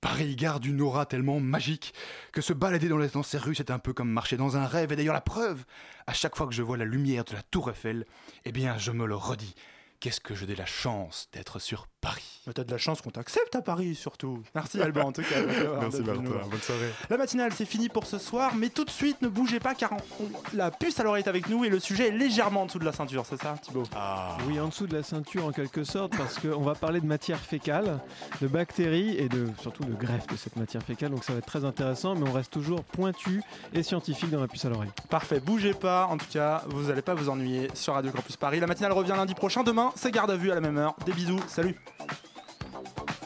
[0.00, 1.92] Paris garde une aura tellement magique
[2.32, 4.92] que se balader dans, ces rues, c'est un peu comme marcher dans un rêve.
[4.92, 5.64] Et d'ailleurs, la preuve,
[6.06, 8.06] à chaque fois que je vois la lumière de la Tour Eiffel,
[8.44, 9.54] eh bien, je me le redis.
[10.00, 12.24] Qu'est-ce que j'ai de la chance d'être sur Paris.
[12.46, 14.42] Mais t'as de la chance qu'on t'accepte à Paris, surtout.
[14.54, 15.36] Merci Alban, en tout cas.
[15.80, 16.22] Merci, Bertrand.
[16.50, 16.90] Bonne soirée.
[17.10, 19.92] La matinale, c'est fini pour ce soir, mais tout de suite, ne bougez pas car
[19.92, 22.78] on- la puce à l'oreille est avec nous et le sujet est légèrement en dessous
[22.78, 23.82] de la ceinture, c'est ça, Thibaut?
[24.46, 27.38] Oui, en dessous de la ceinture en quelque sorte, parce qu'on va parler de matière
[27.40, 27.98] fécale,
[28.40, 31.46] de bactéries et de, surtout de greffe de cette matière fécale, donc ça va être
[31.46, 33.42] très intéressant, mais on reste toujours pointu
[33.74, 34.90] et scientifique dans la puce à l'oreille.
[35.10, 38.60] Parfait, bougez pas, en tout cas, vous n'allez pas vous ennuyer sur Radio Campus Paris.
[38.60, 40.94] La matinale revient lundi prochain, demain, c'est garde à vue à la même heure.
[41.04, 43.17] Des bisous, salut Thank you.